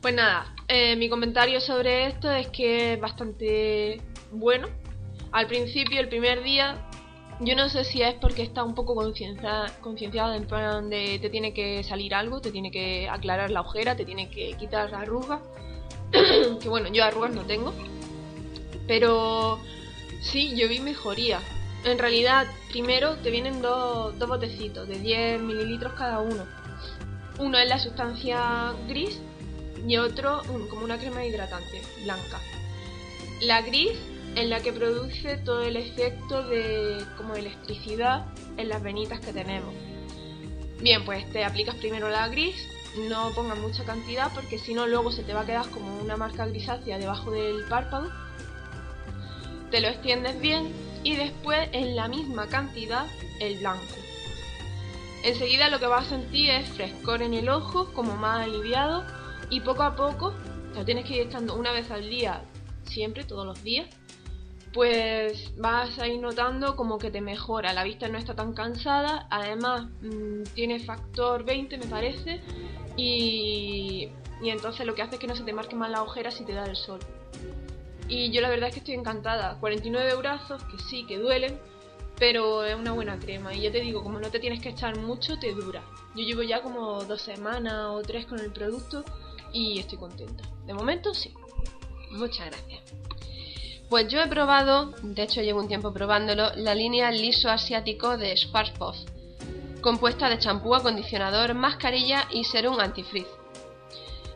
[0.00, 4.00] Pues nada, eh, mi comentario sobre esto es que es bastante
[4.30, 4.68] bueno.
[5.32, 6.87] Al principio, el primer día,
[7.40, 11.54] yo no sé si es porque está un poco concienciada en plan de te tiene
[11.54, 15.40] que salir algo, te tiene que aclarar la ojera, te tiene que quitar la arruga.
[16.10, 17.72] que bueno, yo arrugas no tengo.
[18.88, 19.60] Pero
[20.20, 21.40] sí, yo vi mejoría.
[21.84, 26.44] En realidad, primero te vienen dos, dos botecitos de 10 mililitros cada uno.
[27.38, 29.20] Uno es la sustancia gris
[29.86, 32.40] y otro como una crema hidratante blanca.
[33.42, 33.92] La gris
[34.38, 38.26] en la que produce todo el efecto de como electricidad
[38.56, 39.74] en las venitas que tenemos.
[40.80, 42.54] Bien, pues te aplicas primero la gris,
[43.08, 46.16] no pongas mucha cantidad porque si no luego se te va a quedar como una
[46.16, 48.12] marca grisácea debajo del párpado.
[49.72, 50.72] Te lo extiendes bien
[51.02, 53.06] y después en la misma cantidad
[53.40, 53.96] el blanco.
[55.24, 59.04] Enseguida lo que vas a sentir es frescor en el ojo, como más aliviado
[59.50, 60.32] y poco a poco,
[60.72, 62.44] te lo tienes que ir echando una vez al día,
[62.84, 63.88] siempre, todos los días,
[64.72, 69.26] pues vas a ir notando como que te mejora, la vista no está tan cansada,
[69.30, 72.40] además mmm, tiene factor 20 me parece
[72.96, 74.08] y,
[74.42, 76.44] y, entonces lo que hace es que no se te marque más la ojera si
[76.44, 76.98] te da el sol.
[78.08, 81.58] Y yo la verdad es que estoy encantada, 49 brazos, que sí, que duelen,
[82.18, 84.98] pero es una buena crema y ya te digo, como no te tienes que echar
[84.98, 85.82] mucho, te dura.
[86.16, 89.04] Yo llevo ya como dos semanas o tres con el producto
[89.52, 90.42] y estoy contenta.
[90.66, 91.32] De momento sí.
[92.10, 92.82] Muchas gracias.
[93.88, 98.36] Pues yo he probado, de hecho llevo un tiempo probándolo, la línea liso asiático de
[98.36, 98.98] Schwarzkopf,
[99.80, 103.28] compuesta de champú, acondicionador, mascarilla y serum antifrizz.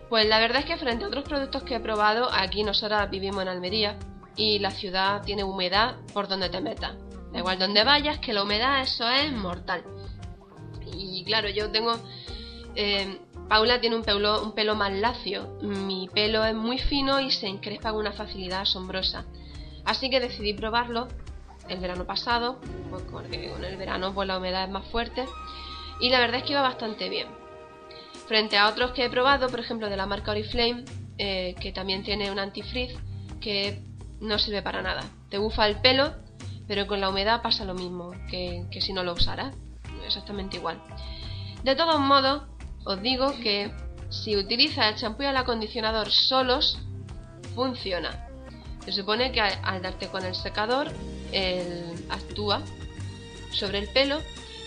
[0.09, 3.43] Pues la verdad es que frente a otros productos que he probado, aquí nosotras vivimos
[3.43, 3.99] en Almería
[4.37, 6.95] y la ciudad tiene humedad por donde te metas.
[7.31, 9.85] Da igual donde vayas, que la humedad eso es mortal.
[10.97, 11.99] Y claro, yo tengo...
[12.75, 17.31] Eh, Paula tiene un pelo, un pelo más lacio, mi pelo es muy fino y
[17.31, 19.27] se encrespa con una facilidad asombrosa.
[19.85, 21.09] Así que decidí probarlo
[21.69, 22.61] el verano pasado,
[23.11, 25.25] porque con el verano pues la humedad es más fuerte
[26.01, 27.29] y la verdad es que iba bastante bien.
[28.27, 30.85] Frente a otros que he probado, por ejemplo de la marca Oriflame,
[31.19, 32.97] eh, que también tiene un antifreeze
[33.41, 33.83] que
[34.21, 35.03] no sirve para nada.
[35.29, 36.15] Te bufa el pelo,
[36.67, 39.55] pero con la humedad pasa lo mismo que, que si no lo usaras.
[40.05, 40.81] Exactamente igual.
[41.63, 42.43] De todos modos,
[42.85, 43.73] os digo que
[44.11, 46.79] si utilizas el champú y el acondicionador solos,
[47.55, 48.29] funciona.
[48.85, 50.91] Se supone que al, darte con el secador,
[51.31, 52.63] él actúa
[53.53, 54.21] sobre el pelo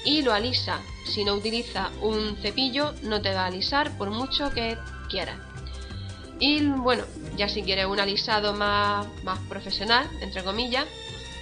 [0.06, 0.80] y lo alisa.
[1.06, 4.78] Si no utiliza un cepillo, no te va a alisar por mucho que
[5.10, 5.38] quieras.
[6.40, 7.04] Y bueno,
[7.38, 10.86] ya si quieres un alisado más, más profesional, entre comillas,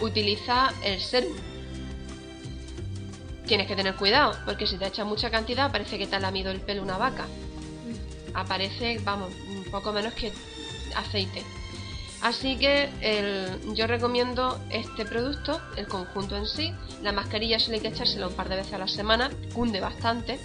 [0.01, 1.35] utiliza el serum.
[3.45, 6.51] Tienes que tener cuidado, porque si te echas mucha cantidad parece que te ha lamido
[6.51, 7.25] el pelo una vaca.
[8.33, 10.31] Aparece, vamos, un poco menos que
[10.95, 11.43] aceite.
[12.23, 12.89] Así que
[13.75, 16.73] yo recomiendo este producto, el conjunto en sí.
[17.01, 20.39] La mascarilla hay que echársela un par de veces a la semana, cunde bastante.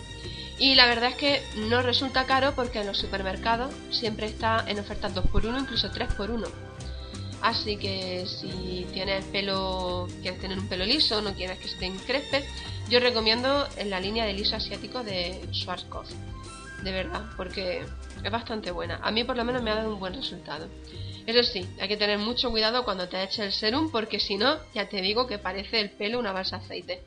[0.58, 4.80] Y la verdad es que no resulta caro porque en los supermercados siempre está en
[4.80, 6.48] ofertas 2x1, incluso 3x1.
[7.42, 12.44] Así que si tienes pelo, quieres tener un pelo liso, no quieres que se te
[12.90, 16.10] yo recomiendo en la línea de liso asiático de Schwarzkopf.
[16.82, 17.84] De verdad, porque
[18.24, 18.98] es bastante buena.
[19.00, 20.66] A mí por lo menos me ha dado un buen resultado.
[21.28, 24.56] Eso sí, hay que tener mucho cuidado cuando te eches el serum porque si no,
[24.72, 27.02] ya te digo que parece el pelo una balsa aceite.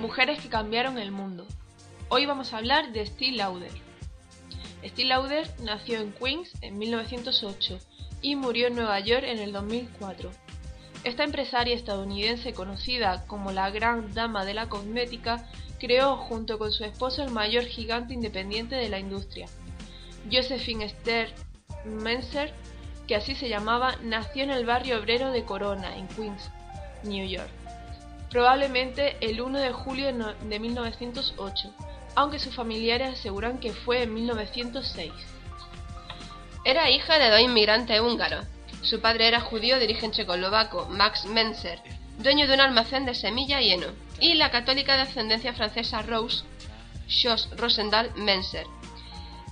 [0.00, 1.46] Mujeres que cambiaron el mundo.
[2.08, 3.83] Hoy vamos a hablar de Steve Lauder.
[4.84, 7.78] Steve Lauder nació en Queens en 1908
[8.22, 10.30] y murió en Nueva York en el 2004.
[11.04, 16.84] Esta empresaria estadounidense conocida como la Gran Dama de la Cosmética creó junto con su
[16.84, 19.46] esposo el mayor gigante independiente de la industria.
[20.30, 21.34] Josephine Esther
[21.84, 22.52] Menser,
[23.06, 26.50] que así se llamaba, nació en el barrio obrero de Corona, en Queens,
[27.02, 27.50] New York
[28.34, 30.12] probablemente el 1 de julio
[30.48, 31.72] de 1908,
[32.14, 35.12] aunque sus familiares aseguran que fue en 1906.
[36.64, 38.46] Era hija de dos inmigrantes húngaros.
[38.82, 41.80] Su padre era judío de origen checoslovaco, Max Menzer,
[42.18, 43.88] dueño de un almacén de semilla y heno,
[44.20, 46.44] y la católica de ascendencia francesa Rose,
[47.08, 48.66] Schos Rosendahl Menzer,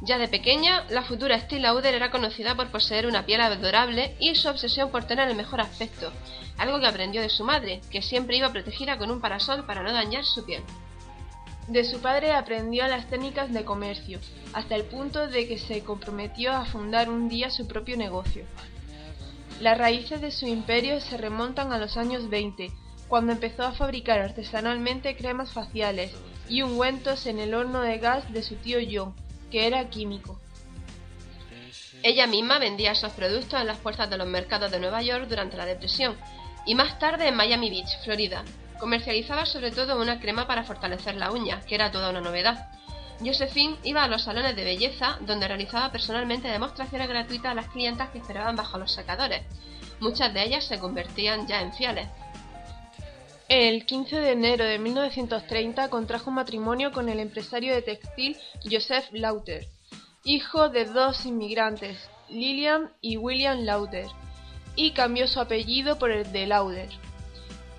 [0.05, 4.35] ya de pequeña, la futura Stella Lauder era conocida por poseer una piel adorable y
[4.35, 6.13] su obsesión por tener el mejor aspecto,
[6.59, 9.93] algo que aprendió de su madre, que siempre iba protegida con un parasol para no
[9.93, 10.65] dañar su piel.
[11.69, 14.19] De su padre aprendió las técnicas de comercio,
[14.53, 18.45] hasta el punto de que se comprometió a fundar un día su propio negocio.
[19.61, 22.71] Las raíces de su imperio se remontan a los años 20,
[23.09, 26.13] cuando empezó a fabricar artesanalmente cremas faciales
[26.49, 29.15] y ungüentos en el horno de gas de su tío John,
[29.51, 30.41] que era químico.
[32.03, 35.57] Ella misma vendía esos productos en las puertas de los mercados de Nueva York durante
[35.57, 36.17] la depresión
[36.67, 38.45] y más tarde en Miami Beach, Florida.
[38.83, 42.66] Comercializaba sobre todo una crema para fortalecer la uña, que era toda una novedad.
[43.24, 48.11] Josephine iba a los salones de belleza donde realizaba personalmente demostraciones gratuitas a las clientas
[48.11, 49.45] que esperaban bajo los secadores.
[50.01, 52.09] Muchas de ellas se convertían ya en fieles.
[53.49, 58.37] El 15 de enero de 1930 contrajo matrimonio con el empresario de textil
[58.68, 59.64] Joseph Lauter,
[60.24, 64.09] hijo de dos inmigrantes, Lillian y William Lauter,
[64.74, 67.12] y cambió su apellido por el de Lauder.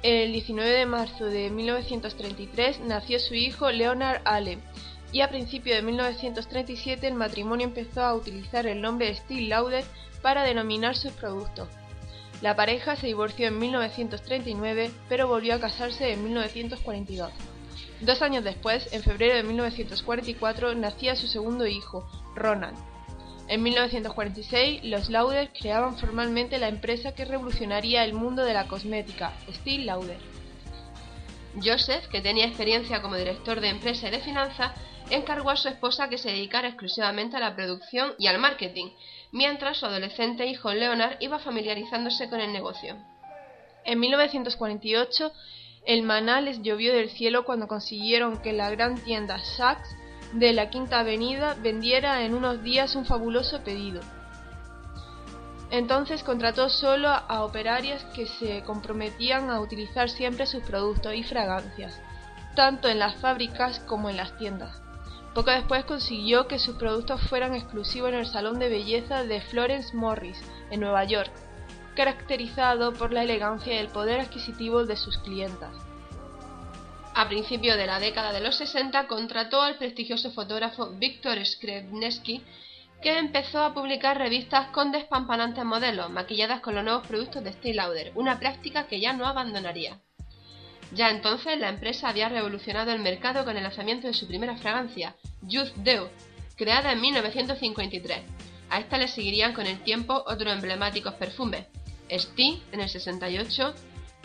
[0.03, 4.61] El 19 de marzo de 1933 nació su hijo Leonard Allen,
[5.13, 9.85] y a principios de 1937 el matrimonio empezó a utilizar el nombre Steel Lauder
[10.21, 11.69] para denominar sus productos.
[12.41, 17.31] La pareja se divorció en 1939, pero volvió a casarse en 1942.
[18.01, 22.77] Dos años después, en febrero de 1944, nacía su segundo hijo, Ronald.
[23.47, 29.33] En 1946, los Lauder creaban formalmente la empresa que revolucionaría el mundo de la cosmética,
[29.51, 30.17] Steel Lauder.
[31.61, 34.71] Joseph, que tenía experiencia como director de empresa y de finanzas,
[35.09, 38.87] encargó a su esposa que se dedicara exclusivamente a la producción y al marketing,
[39.31, 42.95] mientras su adolescente hijo Leonard iba familiarizándose con el negocio.
[43.83, 45.33] En 1948,
[45.85, 49.97] el maná les llovió del cielo cuando consiguieron que la gran tienda Saks
[50.33, 54.01] de la Quinta Avenida vendiera en unos días un fabuloso pedido.
[55.69, 61.99] Entonces contrató solo a operarias que se comprometían a utilizar siempre sus productos y fragancias,
[62.55, 64.75] tanto en las fábricas como en las tiendas.
[65.33, 69.95] Poco después consiguió que sus productos fueran exclusivos en el salón de belleza de Florence
[69.95, 71.31] Morris, en Nueva York,
[71.95, 75.73] caracterizado por la elegancia y el poder adquisitivo de sus clientas.
[77.15, 82.41] A principios de la década de los 60 contrató al prestigioso fotógrafo Viktor Skrebneski,
[83.03, 87.75] que empezó a publicar revistas con despampanantes modelos maquilladas con los nuevos productos de Steel
[87.75, 89.99] Lauder, una práctica que ya no abandonaría.
[90.91, 95.15] Ya entonces la empresa había revolucionado el mercado con el lanzamiento de su primera fragancia,
[95.43, 96.07] Youth Dew,
[96.55, 98.21] creada en 1953.
[98.71, 101.67] A esta le seguirían con el tiempo otros emblemáticos perfumes,
[102.09, 103.73] Sti en el 68,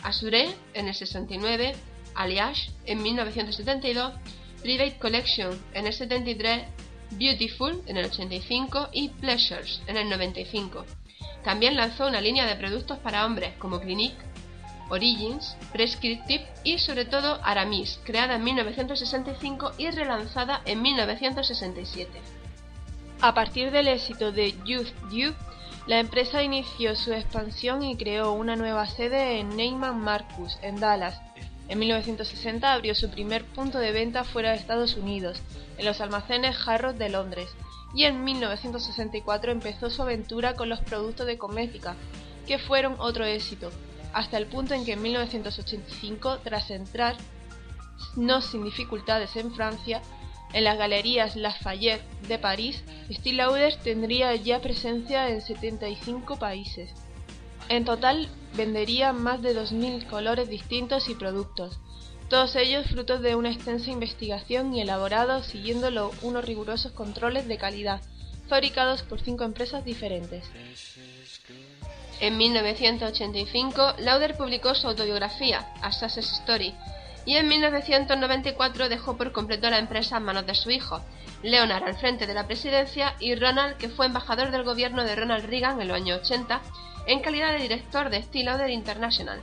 [0.03, 1.75] Azure en el 69,
[2.15, 4.13] Aliage en 1972,
[4.61, 6.63] Private Collection en el 73,
[7.11, 10.85] Beautiful en el 85 y Pleasures en el 95.
[11.43, 14.17] También lanzó una línea de productos para hombres como Clinique,
[14.89, 22.09] Origins, Prescriptive y sobre todo Aramis, creada en 1965 y relanzada en 1967.
[23.21, 25.35] A partir del éxito de Youth Duke,
[25.87, 31.19] la empresa inició su expansión y creó una nueva sede en Neiman Marcus, en Dallas.
[31.69, 35.41] En 1960 abrió su primer punto de venta fuera de Estados Unidos,
[35.77, 37.49] en los almacenes Harrods de Londres,
[37.93, 41.95] y en 1964 empezó su aventura con los productos de cosmética,
[42.47, 43.71] que fueron otro éxito,
[44.13, 47.15] hasta el punto en que en 1985, tras entrar,
[48.15, 50.01] no sin dificultades en Francia,
[50.53, 56.89] en las galerías Lafayette de París, Steel Lauder tendría ya presencia en 75 países.
[57.69, 61.79] En total vendería más de 2.000 colores distintos y productos,
[62.29, 68.01] todos ellos frutos de una extensa investigación y elaborados siguiendo unos rigurosos controles de calidad,
[68.47, 70.43] fabricados por cinco empresas diferentes.
[72.19, 76.75] En 1985, Lauder publicó su autobiografía, A Success Story,
[77.25, 81.01] y en 1994 dejó por completo la empresa en manos de su hijo,
[81.41, 85.45] Leonard al frente de la presidencia y Ronald, que fue embajador del gobierno de Ronald
[85.45, 86.61] Reagan en los años 80,
[87.05, 89.41] en calidad de director de Steel Lauder International.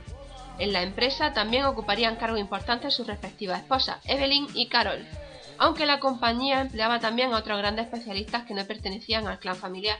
[0.59, 5.05] En la empresa también ocuparían cargos importantes sus respectivas esposas, Evelyn y Carol,
[5.59, 9.99] aunque la compañía empleaba también a otros grandes especialistas que no pertenecían al clan familiar.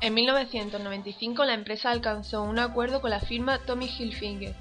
[0.00, 4.54] En 1995 la empresa alcanzó un acuerdo con la firma Tommy Hilfiger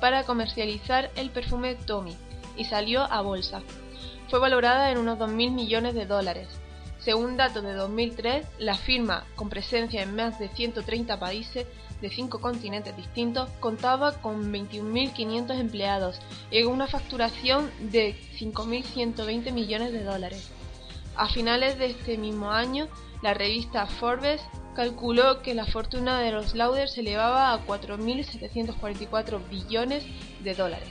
[0.00, 2.16] para comercializar el perfume Tommy
[2.56, 3.62] y salió a bolsa.
[4.28, 6.48] Fue valorada en unos 2.000 millones de dólares.
[7.04, 11.66] Según datos de 2003, la firma, con presencia en más de 130 países
[12.00, 16.20] de 5 continentes distintos, contaba con 21.500 empleados
[16.52, 20.48] y una facturación de 5.120 millones de dólares.
[21.16, 22.86] A finales de este mismo año,
[23.20, 24.40] la revista Forbes
[24.76, 30.04] calculó que la fortuna de los Lauder se elevaba a 4.744 billones
[30.40, 30.88] de dólares.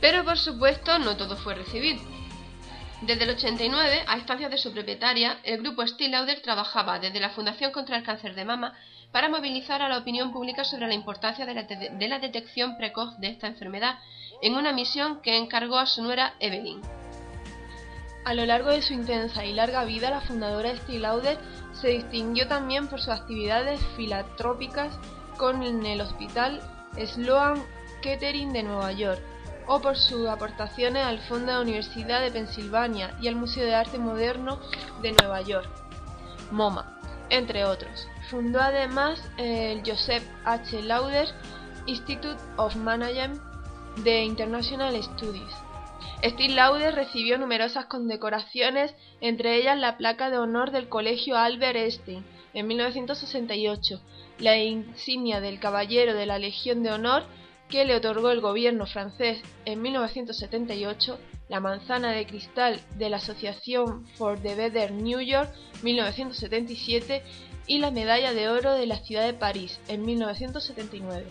[0.00, 2.15] Pero por supuesto no todo fue recibido.
[3.02, 7.28] Desde el 89, a instancias de su propietaria, el grupo Steel Lauder trabajaba desde la
[7.28, 8.74] Fundación contra el Cáncer de Mama
[9.12, 13.18] para movilizar a la opinión pública sobre la importancia de la, de la detección precoz
[13.18, 13.98] de esta enfermedad
[14.40, 16.80] en una misión que encargó a su nuera Evelyn.
[18.24, 21.38] A lo largo de su intensa y larga vida, la fundadora Steel Lauder
[21.74, 24.98] se distinguió también por sus actividades filantrópicas
[25.36, 26.60] con el Hospital
[26.96, 27.62] Sloan
[28.00, 29.20] Kettering de Nueva York,
[29.66, 33.74] o por sus aportaciones al Fondo de la Universidad de Pensilvania y al Museo de
[33.74, 34.60] Arte Moderno
[35.02, 35.68] de Nueva York,
[36.50, 37.00] MoMA,
[37.30, 38.08] entre otros.
[38.30, 40.82] Fundó además el Joseph H.
[40.82, 41.28] Lauder
[41.86, 43.40] Institute of Management
[44.02, 45.54] de International Studies,
[46.24, 52.24] Steel Lauder recibió numerosas condecoraciones, entre ellas la placa de honor del Colegio Albert Einstein
[52.54, 54.00] en 1968,
[54.38, 57.24] la insignia del Caballero de la Legión de Honor
[57.68, 64.06] que le otorgó el gobierno francés en 1978, la manzana de cristal de la Asociación
[64.16, 65.52] for the Better New York
[65.82, 67.22] 1977
[67.66, 71.26] y la medalla de oro de la ciudad de París en 1979.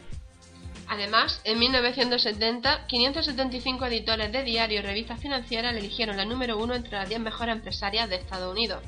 [0.87, 6.75] Además, en 1970, 575 editores de diarios y revistas financieras le eligieron la número uno
[6.75, 8.83] entre las 10 mejores empresarias de Estados Unidos.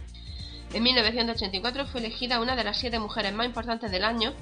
[0.73, 4.33] En 1984 fue elegida una de las siete mujeres más importantes del año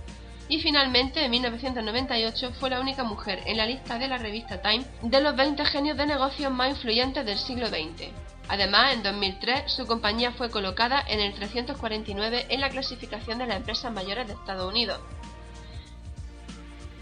[0.48, 4.86] y finalmente en 1998 fue la única mujer en la lista de la revista Time
[5.02, 8.12] de los 20 genios de negocios más influyentes del siglo XX.
[8.48, 13.58] Además, en 2003 su compañía fue colocada en el 349 en la clasificación de las
[13.58, 15.00] empresas mayores de Estados Unidos.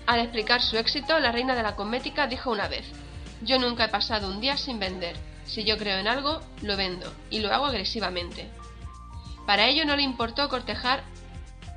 [0.06, 2.86] Al explicar su éxito, la reina de la cosmética dijo una vez,
[3.42, 5.18] yo nunca he pasado un día sin vender.
[5.46, 8.50] Si yo creo en algo, lo vendo, y lo hago agresivamente.
[9.46, 11.04] Para ello no le importó cortejar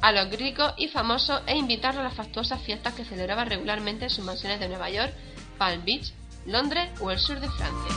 [0.03, 4.11] a los ricos y famosos e invitarlos a las fastuosas fiestas que celebraba regularmente en
[4.11, 5.13] sus mansiones de Nueva York,
[5.59, 6.13] Palm Beach,
[6.47, 7.97] Londres o el sur de Francia.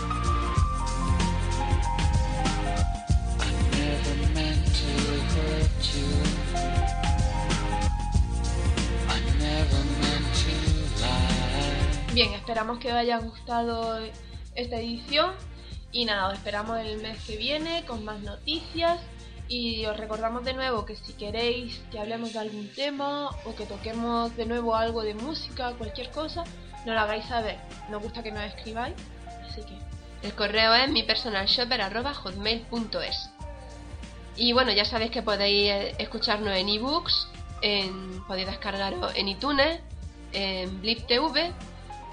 [12.14, 14.00] Bien, esperamos que os haya gustado
[14.56, 15.32] esta edición
[15.92, 19.00] y nada, os esperamos el mes que viene con más noticias
[19.50, 23.66] Y os recordamos de nuevo que si queréis que hablemos de algún tema o que
[23.66, 26.44] toquemos de nuevo algo de música, cualquier cosa,
[26.86, 27.58] nos lo hagáis saber.
[27.90, 28.94] Nos gusta que nos escribáis,
[29.50, 29.74] así que...
[30.22, 33.32] El correo es mi personalshopper.hotmail.es
[34.36, 37.28] Y bueno, ya sabéis que podéis eh, escucharnos en ebooks,
[37.64, 39.80] en, podéis descargarlo en iTunes,
[40.32, 41.52] en Blip TV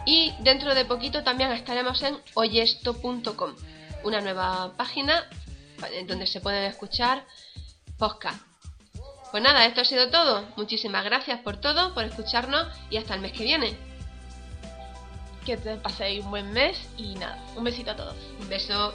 [0.07, 3.55] y dentro de poquito también estaremos en oyesto.com,
[4.05, 5.28] una nueva página
[6.07, 7.24] donde se pueden escuchar
[7.99, 8.41] podcast.
[9.31, 10.47] Pues nada, esto ha sido todo.
[10.57, 13.77] Muchísimas gracias por todo, por escucharnos y hasta el mes que viene.
[15.45, 18.16] Que te paséis un buen mes y nada, un besito a todos.
[18.41, 18.95] Un beso.